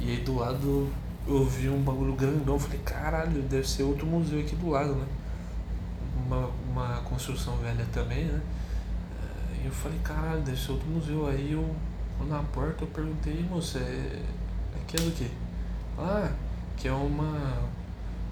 e 0.00 0.10
aí 0.10 0.16
do 0.24 0.36
lado 0.36 0.92
eu 1.26 1.44
vi 1.44 1.68
um 1.68 1.82
bagulho 1.82 2.14
grandão, 2.14 2.58
falei, 2.58 2.80
caralho, 2.84 3.42
deve 3.42 3.68
ser 3.68 3.82
outro 3.82 4.06
museu 4.06 4.40
aqui 4.40 4.56
do 4.56 4.70
lado, 4.70 4.94
né? 4.94 5.06
uma, 6.32 6.50
uma 6.70 7.00
construção 7.02 7.56
velha 7.58 7.86
também, 7.92 8.24
né? 8.24 8.40
E 9.62 9.66
eu 9.66 9.72
falei, 9.72 9.98
caralho, 10.02 10.42
deve 10.42 10.60
ser 10.60 10.72
outro 10.72 10.88
museu. 10.88 11.26
Aí 11.26 11.52
eu, 11.52 11.74
na 12.26 12.42
porta, 12.42 12.84
eu 12.84 12.88
perguntei, 12.88 13.44
moça, 13.48 13.78
é, 13.78 14.22
aqui 14.76 14.96
é 14.96 15.00
do 15.00 15.12
quê? 15.12 15.28
Ah, 15.98 16.32
que 16.76 16.88
é 16.88 16.92
uma, 16.92 17.62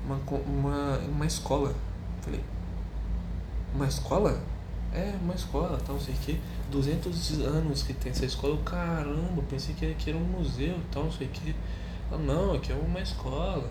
uma, 0.05 0.17
uma, 0.47 0.99
uma 0.99 1.27
escola. 1.27 1.75
falei, 2.21 2.43
uma 3.75 3.87
escola? 3.87 4.41
É, 4.93 5.15
uma 5.23 5.35
escola, 5.35 5.79
tal, 5.87 5.95
não 5.95 6.03
sei 6.03 6.15
o 6.15 6.19
que. 6.19 6.41
200 6.73 7.41
anos 7.43 7.83
que 7.85 7.95
tem 7.95 8.11
essa 8.11 8.25
escola. 8.25 8.55
Eu, 8.55 8.63
caramba, 8.65 9.43
pensei 9.49 9.75
que 9.75 9.87
aqui 9.87 10.11
era 10.11 10.19
um 10.19 10.25
museu, 10.25 10.77
tal, 10.91 11.05
não 11.05 11.13
sei 11.13 11.29
o 11.29 11.31
que. 11.31 11.55
Não, 12.19 12.55
aqui 12.55 12.73
é 12.73 12.75
uma 12.75 13.01
escola 13.01 13.69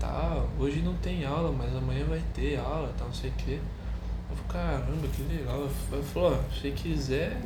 tal, 0.00 0.48
hoje 0.58 0.80
não 0.80 0.94
tem 0.94 1.24
aula, 1.24 1.52
mas 1.52 1.76
amanhã 1.76 2.04
vai 2.06 2.22
ter 2.34 2.58
aula, 2.58 2.92
tal, 2.96 3.08
não 3.08 3.14
sei 3.14 3.30
o 3.30 3.34
que. 3.34 3.60
Eu 4.30 4.36
caramba, 4.48 5.06
que 5.08 5.22
legal. 5.22 5.68
Falei, 6.12 6.34
ó, 6.34 6.60
se 6.60 6.70
quiser 6.70 7.40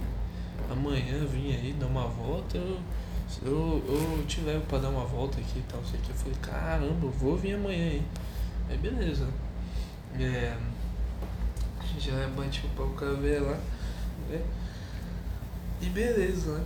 amanhã 0.70 1.24
vir 1.26 1.56
aí 1.56 1.72
dar 1.78 1.86
uma 1.86 2.06
volta, 2.06 2.56
eu, 2.56 2.78
eu, 3.44 3.82
eu 3.88 4.24
te 4.26 4.40
levo 4.42 4.64
pra 4.66 4.78
dar 4.78 4.90
uma 4.90 5.04
volta 5.04 5.40
aqui 5.40 5.58
e 5.58 5.62
tal, 5.62 5.80
não 5.80 5.88
sei 5.88 5.98
o 5.98 6.02
que. 6.02 6.10
Eu 6.10 6.16
falei, 6.16 6.38
caramba, 6.40 7.06
eu 7.06 7.10
vou 7.10 7.36
vir 7.36 7.54
amanhã 7.54 7.86
aí. 7.86 8.02
Aí 8.70 8.78
beleza. 8.78 9.26
É, 10.18 10.56
já 11.98 12.28
bati 12.28 12.66
o 12.66 12.70
pau 12.70 12.86
com 12.96 13.04
a 13.04 13.08
lá, 13.08 13.58
né? 14.30 14.42
E 15.82 15.86
beleza, 15.86 16.58
né? 16.58 16.64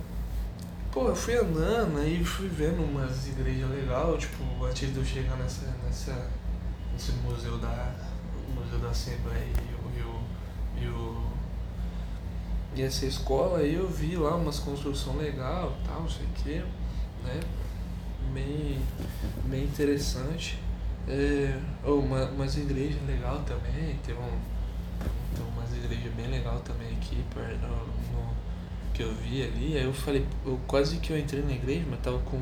Pô, 0.91 1.07
eu 1.07 1.15
fui 1.15 1.35
andando 1.35 1.99
aí 1.99 2.23
fui 2.23 2.47
vendo 2.47 2.83
umas 2.83 3.27
igrejas 3.27 3.69
legais, 3.69 4.21
tipo, 4.21 4.65
antes 4.65 4.91
de 4.91 4.97
eu 4.97 5.05
chegar 5.05 5.37
nessa, 5.37 5.67
nessa, 5.85 6.31
nesse 6.91 7.11
museu 7.11 7.59
da, 7.59 7.93
museu 8.55 8.79
da 8.79 8.89
Assembleia 8.89 9.45
e 9.45 9.99
o, 10.01 10.23
e 10.81 10.87
o, 10.87 11.23
e 12.75 12.79
e 12.79 12.81
essa 12.81 13.05
escola 13.05 13.59
aí 13.59 13.75
eu 13.75 13.87
vi 13.87 14.15
lá 14.15 14.35
umas 14.35 14.57
construção 14.57 15.15
legal 15.17 15.77
tal, 15.85 16.01
não 16.01 16.09
sei 16.09 16.25
o 16.25 16.29
que, 16.29 16.55
né? 17.23 17.39
Bem, 18.33 18.81
bem 19.45 19.65
interessante. 19.65 20.57
É, 21.07 21.59
oh, 21.85 21.99
uma, 21.99 22.25
umas 22.25 22.57
igrejas 22.57 23.01
legal 23.05 23.43
também, 23.43 23.95
tem, 24.03 24.15
um, 24.15 24.39
tem 25.35 25.45
umas 25.55 25.71
igrejas 25.71 26.11
bem 26.13 26.31
legal 26.31 26.59
também 26.61 26.95
aqui 26.97 27.23
perto, 27.31 27.67
no, 27.67 28.33
que 28.99 29.03
eu 29.03 29.13
vi 29.13 29.41
ali, 29.43 29.77
aí 29.77 29.85
eu 29.85 29.93
falei, 29.93 30.27
eu 30.45 30.59
quase 30.67 30.97
que 30.97 31.13
eu 31.13 31.17
entrei 31.17 31.41
na 31.41 31.53
igreja, 31.53 31.85
mas 31.89 32.01
tava 32.01 32.19
com 32.19 32.37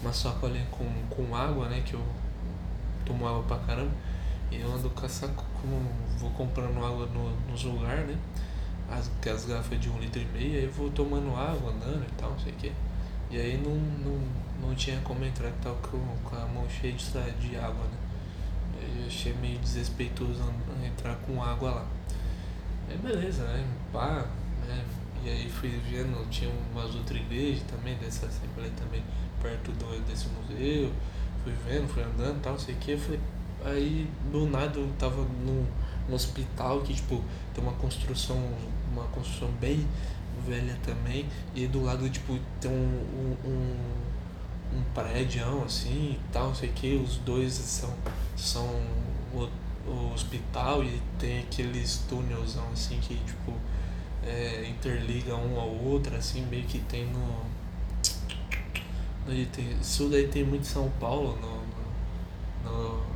uma 0.00 0.12
sacolinha 0.14 0.66
com, 0.70 0.86
com 1.10 1.36
água, 1.36 1.68
né? 1.68 1.82
Que 1.84 1.92
eu 1.92 2.02
tomo 3.04 3.28
água 3.28 3.42
pra 3.42 3.58
caramba. 3.58 3.92
E 4.50 4.58
eu 4.58 4.72
ando 4.72 4.88
com 4.88 5.06
saco, 5.06 5.44
com, 5.60 5.86
vou 6.16 6.30
comprando 6.30 6.78
água 6.78 7.04
no, 7.04 7.30
nos 7.50 7.64
lugares, 7.64 8.06
né? 8.06 8.16
As, 8.90 9.10
as 9.30 9.44
garrafas 9.44 9.78
de 9.78 9.90
um 9.90 9.98
litro 9.98 10.22
e 10.22 10.24
meio, 10.24 10.54
aí 10.54 10.64
eu 10.64 10.72
vou 10.72 10.90
tomando 10.90 11.36
água, 11.36 11.70
andando 11.70 12.02
e 12.02 12.12
tal, 12.16 12.30
não 12.30 12.38
sei 12.38 12.52
o 12.52 12.56
que. 12.56 12.72
E 13.30 13.38
aí 13.38 13.58
não, 13.62 13.74
não, 13.74 14.68
não 14.68 14.74
tinha 14.74 14.98
como 15.02 15.22
entrar, 15.22 15.50
que 15.50 15.58
tava 15.58 15.76
com, 15.82 15.98
com 16.24 16.34
a 16.34 16.46
mão 16.46 16.66
cheia 16.70 16.94
de, 16.94 17.10
de 17.46 17.56
água, 17.56 17.84
né? 17.84 19.02
Eu 19.02 19.06
achei 19.06 19.34
meio 19.34 19.58
desrespeitoso 19.58 20.42
entrar 20.82 21.14
com 21.16 21.42
água 21.42 21.70
lá. 21.72 21.86
Aí 22.88 22.96
beleza, 22.96 23.44
né? 23.44 23.62
Pá, 23.92 24.24
né? 24.66 24.82
E 25.22 25.28
aí 25.28 25.50
fui 25.50 25.68
vendo, 25.90 26.28
tinha 26.30 26.50
umas 26.72 26.94
outras 26.94 27.20
igrejas 27.20 27.62
também, 27.64 27.94
dessa 27.96 28.26
Assembleia 28.26 28.72
também, 28.76 29.02
perto 29.42 29.70
do, 29.72 30.00
desse 30.06 30.28
museu. 30.28 30.90
Fui 31.44 31.52
vendo, 31.66 31.88
fui 31.88 32.02
andando 32.02 32.38
e 32.38 32.40
tal, 32.40 32.58
sei 32.58 32.74
o 32.74 32.78
que. 32.78 32.98
Aí 33.62 34.08
do 34.32 34.46
nada 34.46 34.78
eu 34.78 34.90
tava 34.98 35.22
num, 35.22 35.66
num 36.08 36.14
hospital 36.14 36.80
que, 36.80 36.94
tipo, 36.94 37.22
tem 37.54 37.62
uma 37.62 37.74
construção, 37.74 38.42
uma 38.90 39.04
construção 39.04 39.50
bem 39.60 39.86
velha 40.46 40.78
também. 40.82 41.26
E 41.54 41.66
do 41.66 41.82
lado, 41.82 42.08
tipo, 42.08 42.38
tem 42.58 42.70
um, 42.70 43.36
um, 43.44 43.76
um, 44.72 44.82
prédio 44.94 45.62
assim 45.64 46.18
e 46.18 46.20
tal, 46.32 46.54
sei 46.54 46.70
o 46.70 46.72
que. 46.72 46.94
Os 46.94 47.18
dois 47.18 47.52
são, 47.52 47.92
são 48.36 48.66
o, 49.34 49.48
o 49.86 50.14
hospital 50.14 50.82
e 50.82 51.00
tem 51.18 51.40
aqueles 51.40 52.04
túnelzão 52.08 52.64
assim 52.72 52.98
que, 53.00 53.16
tipo 53.16 53.52
é, 54.24 54.66
interliga 54.68 55.34
um 55.36 55.58
ao 55.58 55.68
outro, 55.68 56.14
assim, 56.16 56.44
meio 56.46 56.64
que 56.64 56.78
tem 56.80 57.06
no. 57.06 57.44
no 59.26 59.46
tem, 59.46 59.78
isso 59.80 60.08
daí 60.08 60.28
tem 60.28 60.44
muito 60.44 60.66
São 60.66 60.90
Paulo, 61.00 61.38
no, 61.40 62.70
no, 62.70 62.96
no 62.96 63.10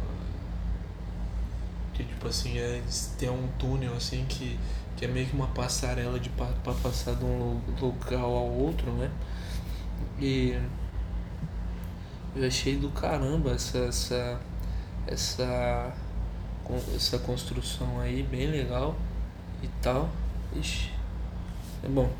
que 1.94 2.04
tipo 2.04 2.26
assim, 2.26 2.58
é, 2.58 2.82
tem 3.18 3.30
um 3.30 3.48
túnel 3.58 3.94
assim 3.94 4.24
que, 4.28 4.58
que 4.96 5.04
é 5.04 5.08
meio 5.08 5.26
que 5.26 5.34
uma 5.34 5.46
passarela 5.48 6.18
de 6.18 6.28
para 6.30 6.74
passar 6.82 7.14
de 7.14 7.24
um 7.24 7.60
local 7.80 8.36
ao 8.36 8.50
outro, 8.50 8.90
né? 8.92 9.10
E 10.18 10.58
eu 12.34 12.46
achei 12.46 12.76
do 12.76 12.90
caramba 12.90 13.52
essa 13.52 13.78
essa 13.78 14.40
essa 15.06 15.94
essa 16.96 17.18
construção 17.18 18.00
aí 18.00 18.22
bem 18.22 18.46
legal 18.48 18.96
e 19.62 19.68
tal. 19.80 20.10
Ixi, 20.56 20.90
é 21.84 21.88
bom. 21.88 22.10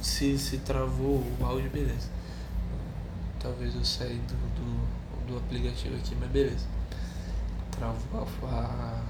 Se, 0.00 0.38
se 0.38 0.58
travou 0.58 1.16
o 1.16 1.44
áudio, 1.44 1.68
beleza. 1.70 2.08
Talvez 3.38 3.74
eu 3.74 3.84
saia 3.84 4.14
do, 4.14 4.34
do, 4.54 5.26
do 5.26 5.36
aplicativo 5.36 5.96
aqui, 5.96 6.14
mas 6.18 6.30
beleza. 6.30 6.66
Travou 7.72 8.26
a, 8.44 9.02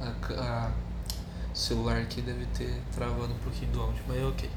a, 0.00 0.32
a, 0.34 0.72
celular 1.52 1.98
aqui 1.98 2.22
deve 2.22 2.46
ter 2.46 2.80
travado 2.94 3.32
um 3.32 3.38
pouquinho 3.38 3.72
do 3.72 3.80
áudio, 3.82 4.02
mas 4.06 4.18
é 4.18 4.24
ok. 4.24 4.50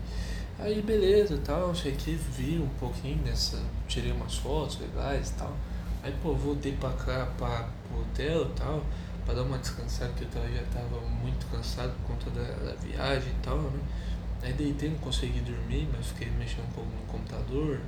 Aí 0.59 0.81
beleza 0.81 1.37
tal, 1.43 1.75
cheguei, 1.75 2.15
vi 2.15 2.59
um 2.59 2.69
pouquinho 2.79 3.17
dessa. 3.17 3.61
Tirei 3.87 4.11
umas 4.11 4.35
fotos 4.35 4.79
legais 4.79 5.31
e 5.31 5.33
tal. 5.33 5.53
Aí 6.03 6.13
pô, 6.21 6.33
voltei 6.33 6.71
pra 6.73 6.91
cá, 6.91 7.27
pra, 7.37 7.67
pro 7.89 8.01
hotel 8.01 8.45
e 8.45 8.53
tal, 8.53 8.83
pra 9.25 9.33
dar 9.33 9.41
uma 9.41 9.57
descansada, 9.57 10.11
porque 10.11 10.37
eu 10.37 10.55
já 10.55 10.63
tava 10.71 11.01
muito 11.01 11.45
cansado 11.47 11.91
por 12.01 12.15
conta 12.15 12.29
da, 12.29 12.43
da 12.43 12.75
viagem 12.75 13.31
e 13.31 13.43
tal, 13.43 13.57
né? 13.57 13.79
Deitei, 14.57 14.89
não 14.89 14.97
consegui 14.99 15.41
dormir, 15.41 15.87
mas 15.91 16.07
fiquei 16.07 16.29
mexendo 16.31 16.65
um 16.65 16.71
pouco 16.71 16.89
no 16.89 17.05
computador, 17.07 17.81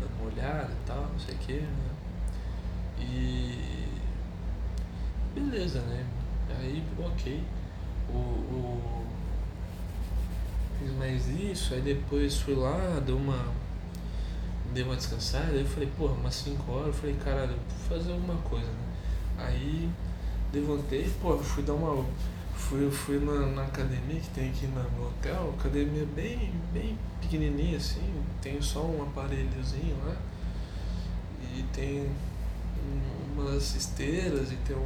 dando 0.00 0.12
uma 0.20 0.30
olhada 0.30 0.70
e 0.72 0.86
tal, 0.86 1.02
não 1.02 1.18
sei 1.18 1.34
o 1.34 1.38
que, 1.38 1.52
né? 1.54 1.90
E. 3.00 3.88
Beleza, 5.34 5.80
né? 5.80 6.06
Aí, 6.58 6.82
ok. 6.98 7.42
O, 8.08 8.16
o, 8.16 9.06
fiz 10.78 10.92
mais 10.96 11.28
isso, 11.28 11.74
aí 11.74 11.80
depois 11.80 12.38
fui 12.38 12.54
lá, 12.54 13.00
dei 13.04 13.14
uma. 13.14 13.46
Dei 14.72 14.84
uma 14.84 14.96
descansada, 14.96 15.50
aí 15.50 15.60
eu 15.60 15.66
falei, 15.66 15.88
porra, 15.98 16.14
umas 16.14 16.34
5 16.34 16.72
horas, 16.72 16.86
eu 16.88 16.92
falei, 16.94 17.16
caralho, 17.16 17.54
vou 17.54 17.98
fazer 17.98 18.12
alguma 18.12 18.36
coisa, 18.42 18.66
né? 18.66 18.92
Aí 19.38 19.90
levantei, 20.52 21.10
pô, 21.20 21.36
fui 21.38 21.62
dar 21.62 21.74
uma. 21.74 22.04
Fui, 22.68 22.90
fui 22.90 23.18
na, 23.18 23.46
na 23.46 23.62
academia 23.64 24.20
que 24.20 24.30
tem 24.30 24.48
aqui 24.48 24.66
no, 24.66 25.06
hotel, 25.06 25.54
academia 25.58 26.06
bem, 26.14 26.54
bem 26.72 26.96
pequenininha 27.20 27.76
assim, 27.76 28.22
tem 28.40 28.60
só 28.62 28.82
um 28.82 29.02
aparelhozinho 29.02 29.96
lá. 30.06 30.16
E 31.54 31.62
tem 31.74 32.10
umas 33.34 33.74
esteiras 33.74 34.52
e 34.52 34.56
tem 34.56 34.76
um, 34.76 34.80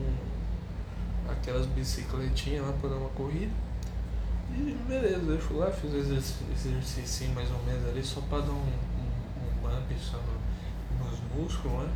um 0.00 1.30
aquelas 1.30 1.66
bicicletinhas 1.66 2.66
lá 2.66 2.72
para 2.72 2.90
dar 2.90 2.96
uma 2.96 3.10
corrida. 3.10 3.52
E 4.50 4.76
beleza, 4.86 5.24
eu 5.24 5.40
fui 5.40 5.56
lá, 5.56 5.70
fiz 5.70 5.94
esse 5.94 6.34
exercício 6.52 7.28
mais 7.30 7.50
ou 7.50 7.62
menos 7.64 7.88
ali 7.88 8.04
só 8.04 8.20
para 8.22 8.42
dar 8.42 8.52
um, 8.52 8.56
um, 8.56 8.60
um 8.60 9.62
bump 9.62 9.94
só 9.98 10.18
no, 10.18 11.04
nos 11.04 11.18
músculos, 11.34 11.86
né? 11.86 11.92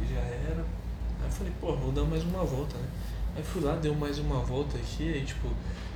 E 0.00 0.14
já 0.14 0.20
era. 0.20 0.64
Aí 1.20 1.26
eu 1.26 1.30
falei, 1.30 1.52
pô, 1.60 1.76
vou 1.76 1.92
dar 1.92 2.04
mais 2.04 2.24
uma 2.24 2.44
volta, 2.44 2.76
né? 2.76 2.88
Aí 3.38 3.44
fui 3.44 3.62
lá, 3.62 3.76
deu 3.76 3.94
mais 3.94 4.18
uma 4.18 4.40
volta 4.40 4.76
aqui, 4.76 5.12
aí 5.12 5.24
tipo, 5.24 5.46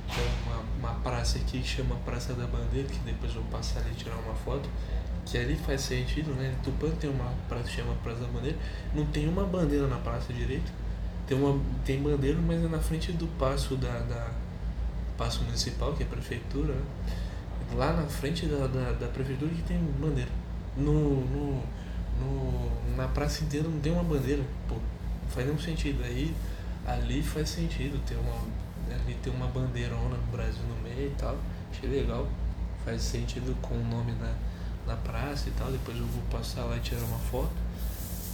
tem 0.07 0.23
uma, 0.45 0.63
uma 0.79 0.99
praça 1.01 1.37
aqui 1.37 1.59
que 1.59 1.67
chama 1.67 1.93
Praça 2.05 2.33
da 2.33 2.47
Bandeira, 2.47 2.87
que 2.87 2.99
depois 2.99 3.35
eu 3.35 3.41
vou 3.41 3.51
passar 3.51 3.81
ali 3.81 3.91
e 3.91 3.95
tirar 3.95 4.15
uma 4.15 4.33
foto 4.33 4.69
que 5.25 5.37
ali 5.37 5.57
faz 5.57 5.81
sentido, 5.81 6.33
né? 6.35 6.55
Tupã 6.63 6.89
tem 6.91 7.09
uma 7.09 7.33
praça 7.49 7.65
que 7.65 7.75
chama 7.75 7.93
Praça 7.95 8.21
da 8.21 8.27
Bandeira, 8.27 8.57
não 8.95 9.05
tem 9.07 9.27
uma 9.27 9.43
bandeira 9.43 9.87
na 9.87 9.97
praça 9.97 10.31
direito, 10.31 10.71
tem 11.27 11.37
uma 11.37 11.59
tem 11.83 12.01
bandeira, 12.01 12.39
mas 12.39 12.63
é 12.63 12.67
na 12.69 12.79
frente 12.79 13.11
do 13.11 13.27
passo 13.37 13.75
da, 13.75 13.91
da 13.99 14.31
passo 15.17 15.43
municipal, 15.43 15.91
que 15.91 16.03
é 16.03 16.05
a 16.05 16.09
prefeitura, 16.09 16.73
né? 16.73 16.83
lá 17.75 17.91
na 17.91 18.03
frente 18.03 18.45
da, 18.45 18.67
da, 18.67 18.93
da, 18.93 19.07
prefeitura 19.07 19.51
que 19.51 19.63
tem 19.63 19.77
bandeira. 19.99 20.31
No, 20.77 21.25
no, 21.25 21.61
no, 22.21 22.95
na 22.95 23.09
praça 23.09 23.43
inteira 23.43 23.67
não 23.67 23.81
tem 23.81 23.91
uma 23.91 24.03
bandeira, 24.03 24.43
pô, 24.65 24.75
faz 25.27 25.45
nenhum 25.45 25.59
sentido. 25.59 26.01
Aí 26.05 26.33
ali 26.85 27.23
faz 27.23 27.49
sentido 27.49 28.03
ter 28.05 28.15
uma 28.15 28.63
ali 28.93 29.15
tem 29.23 29.33
uma 29.33 29.47
bandeirona 29.47 30.17
no 30.17 30.31
Brasil 30.31 30.61
no 30.63 30.75
meio 30.83 31.07
e 31.09 31.15
tal, 31.17 31.37
achei 31.71 31.89
legal, 31.89 32.27
faz 32.83 33.01
sentido 33.01 33.55
com 33.61 33.75
o 33.75 33.83
nome 33.83 34.11
da 34.13 34.33
na 34.85 34.95
praça 34.97 35.49
e 35.49 35.51
tal. 35.53 35.71
Depois 35.71 35.97
eu 35.97 36.05
vou 36.05 36.21
passar 36.29 36.65
lá 36.65 36.77
e 36.77 36.79
tirar 36.81 37.01
uma 37.03 37.17
foto. 37.17 37.53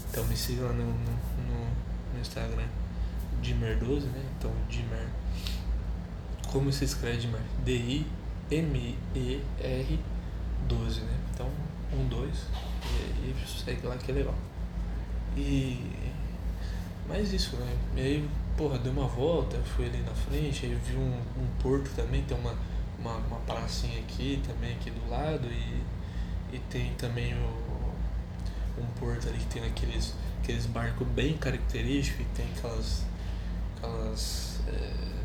Então 0.10 0.26
me 0.26 0.36
siga 0.36 0.64
lá 0.64 0.74
no, 0.74 0.86
no, 0.86 0.92
no, 0.92 1.68
no 2.14 2.20
Instagram 2.20 2.68
Dimer12, 3.42 4.02
né? 4.04 4.26
Então 4.38 4.52
Dimer. 4.68 5.08
Como 6.52 6.72
se 6.72 6.86
escreve 6.86 7.20
Dimer? 7.20 7.42
D-I-M-E-R 7.64 8.10
12, 10.68 11.02
né? 11.02 11.18
Então, 11.34 11.50
um, 11.94 12.08
dois, 12.08 12.46
e, 12.84 13.30
e 13.30 13.36
segue 13.48 13.88
lá 13.88 13.98
que 13.98 14.12
é 14.12 14.16
legal. 14.16 14.36
E. 15.38 15.92
Mas 17.10 17.34
isso, 17.34 17.58
né? 17.58 17.78
E 17.98 18.00
aí, 18.00 18.30
porra, 18.56 18.78
dei 18.78 18.92
uma 18.92 19.08
volta, 19.08 19.58
fui 19.76 19.88
ali 19.88 19.98
na 20.04 20.14
frente, 20.14 20.66
aí 20.66 20.76
vi 20.76 20.96
um, 20.96 21.18
um 21.38 21.48
porto 21.62 21.90
também, 21.96 22.24
tem 22.24 22.38
uma, 22.38 22.56
uma, 23.00 23.16
uma 23.16 23.40
pracinha 23.40 24.00
aqui 24.00 24.42
também, 24.48 24.76
aqui 24.76 24.92
do 24.92 25.10
lado, 25.10 25.48
e 25.48 25.84
e 26.52 26.58
tem 26.70 26.94
também 26.96 27.34
o, 27.36 28.82
um 28.82 28.86
porto 29.00 29.28
ali 29.28 29.38
que 29.38 29.46
tem 29.46 29.64
aqueles, 29.64 30.16
aqueles 30.42 30.66
barcos 30.66 31.08
bem 31.10 31.38
característicos 31.38 32.22
e 32.22 32.30
tem 32.36 32.46
aquelas. 32.58 33.04
aquelas. 33.78 34.60
É, 34.68 35.20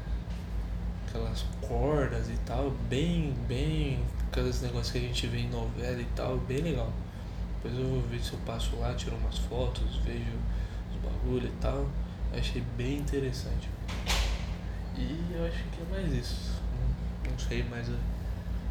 aquelas 1.08 1.44
cordas 1.60 2.28
e 2.28 2.36
tal, 2.44 2.72
bem, 2.88 3.34
bem. 3.46 4.04
aqueles 4.30 4.60
negócios 4.60 4.90
que 4.90 4.98
a 4.98 5.00
gente 5.00 5.26
vê 5.28 5.38
em 5.38 5.48
novela 5.48 6.00
e 6.00 6.08
tal, 6.16 6.38
bem 6.38 6.58
legal. 6.58 6.92
Depois 7.62 7.78
eu 7.78 7.88
vou 7.88 8.02
ver 8.02 8.20
se 8.20 8.32
eu 8.32 8.38
passo 8.40 8.76
lá, 8.76 8.94
tiro 8.94 9.16
umas 9.16 9.38
fotos, 9.38 9.96
vejo 10.04 10.32
bagulho 11.04 11.48
e 11.48 11.60
tal. 11.60 11.86
achei 12.36 12.62
bem 12.76 12.98
interessante. 12.98 13.68
E 14.96 15.34
eu 15.34 15.46
acho 15.46 15.64
que 15.64 15.82
é 15.82 15.90
mais 15.90 16.12
isso. 16.12 16.52
Não, 16.80 17.30
não 17.30 17.38
sei 17.38 17.62
mais. 17.64 17.88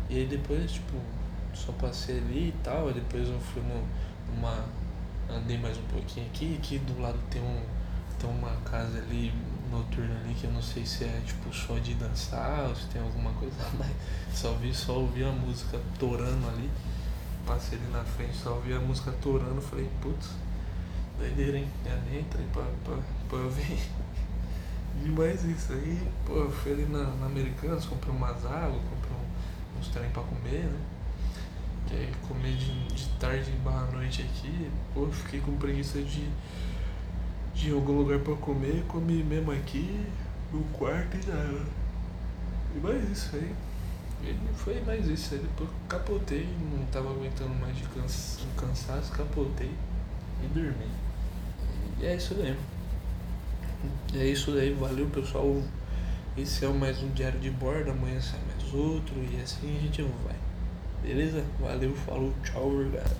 E 0.09 0.17
aí 0.17 0.25
depois, 0.25 0.71
tipo, 0.71 0.97
só 1.53 1.71
passei 1.73 2.17
ali 2.17 2.49
e 2.49 2.55
tal, 2.63 2.89
e 2.89 2.93
depois 2.93 3.27
eu 3.27 3.39
fui 3.39 3.61
numa. 3.61 4.65
andei 5.29 5.57
mais 5.57 5.77
um 5.77 5.83
pouquinho 5.83 6.25
aqui, 6.27 6.57
aqui 6.59 6.79
do 6.79 7.01
lado 7.01 7.19
tem 7.29 7.41
um. 7.41 7.61
tem 8.19 8.29
uma 8.29 8.55
casa 8.61 8.99
ali 8.99 9.33
noturna 9.73 10.15
ali 10.23 10.35
que 10.35 10.45
eu 10.45 10.51
não 10.51 10.61
sei 10.61 10.85
se 10.85 11.03
é 11.03 11.21
tipo 11.25 11.51
só 11.51 11.77
de 11.79 11.95
dançar 11.95 12.69
ou 12.69 12.75
se 12.75 12.85
tem 12.87 13.01
alguma 13.01 13.31
coisa, 13.33 13.55
mas 13.77 13.91
só 14.33 14.53
vi, 14.53 14.73
só 14.73 14.93
ouvi 14.99 15.23
a 15.23 15.31
música 15.31 15.79
torando 15.99 16.47
ali. 16.47 16.69
Passei 17.45 17.77
ali 17.77 17.91
na 17.91 18.03
frente, 18.03 18.37
só 18.37 18.53
ouvi 18.53 18.73
a 18.73 18.79
música 18.79 19.11
torando, 19.21 19.61
falei, 19.61 19.89
putz, 20.01 20.29
doideira, 21.23 21.57
hein? 21.57 21.67
Já 21.85 21.95
nem 22.09 22.19
entrei 22.19 22.45
pra, 22.51 22.63
pra, 22.83 22.97
pra 23.29 23.47
ver. 23.47 23.79
Demais 25.01 25.43
isso 25.43 25.73
aí, 25.73 26.07
pô, 26.25 26.35
eu 26.35 26.51
fui 26.51 26.73
ali 26.73 26.85
na, 26.85 27.03
na 27.15 27.25
Americanas, 27.25 27.85
comprei 27.85 28.13
umas 28.13 28.45
águas, 28.45 28.81
comprei 28.89 29.17
uns 29.79 29.87
trem 29.87 30.09
pra 30.11 30.21
comer, 30.23 30.65
né? 30.65 30.79
Que 31.87 31.95
é 31.95 32.11
comer 32.27 32.55
de, 32.55 32.87
de 32.87 33.07
tarde 33.19 33.51
barra 33.63 33.91
noite 33.91 34.21
aqui, 34.21 34.69
pô, 34.93 35.07
fiquei 35.07 35.41
com 35.41 35.57
preguiça 35.57 36.01
de, 36.01 36.29
de 37.55 37.71
algum 37.71 37.93
lugar 37.93 38.19
pra 38.19 38.35
comer, 38.35 38.83
comi 38.87 39.23
mesmo 39.23 39.51
aqui, 39.51 40.05
no 40.51 40.63
quarto 40.65 41.17
e 41.17 41.21
já 41.21 41.33
era. 41.33 41.65
E 42.75 42.79
mais 42.79 43.09
isso 43.09 43.35
aí. 43.35 43.53
E 44.23 44.37
foi 44.55 44.79
mais 44.85 45.05
isso 45.07 45.33
aí. 45.33 45.41
Depois 45.41 45.69
capotei, 45.89 46.47
não 46.71 46.85
tava 46.85 47.09
aguentando 47.09 47.53
mais 47.55 47.75
de 47.75 47.83
cansa, 47.89 48.39
cansaço, 48.55 49.11
capotei 49.11 49.71
e 50.41 50.47
dormi. 50.47 51.02
E 52.03 52.05
é 52.05 52.15
isso 52.17 52.33
aí. 52.33 52.53
E 54.13 54.17
é 54.19 54.25
isso 54.25 54.51
aí, 54.51 54.73
valeu 54.73 55.07
pessoal. 55.07 55.63
Esse 56.37 56.65
é 56.65 56.67
mais 56.67 57.01
um 57.01 57.09
diário 57.11 57.39
de 57.39 57.49
bordo, 57.49 57.91
amanhã 57.91 58.19
sai 58.19 58.41
mais 58.45 58.73
outro 58.73 59.15
e 59.31 59.41
assim 59.41 59.77
a 59.77 59.79
gente 59.79 60.01
vai. 60.01 60.35
Beleza? 61.01 61.41
Valeu, 61.61 61.95
falou, 61.95 62.33
tchau, 62.43 62.67
obrigado. 62.67 63.15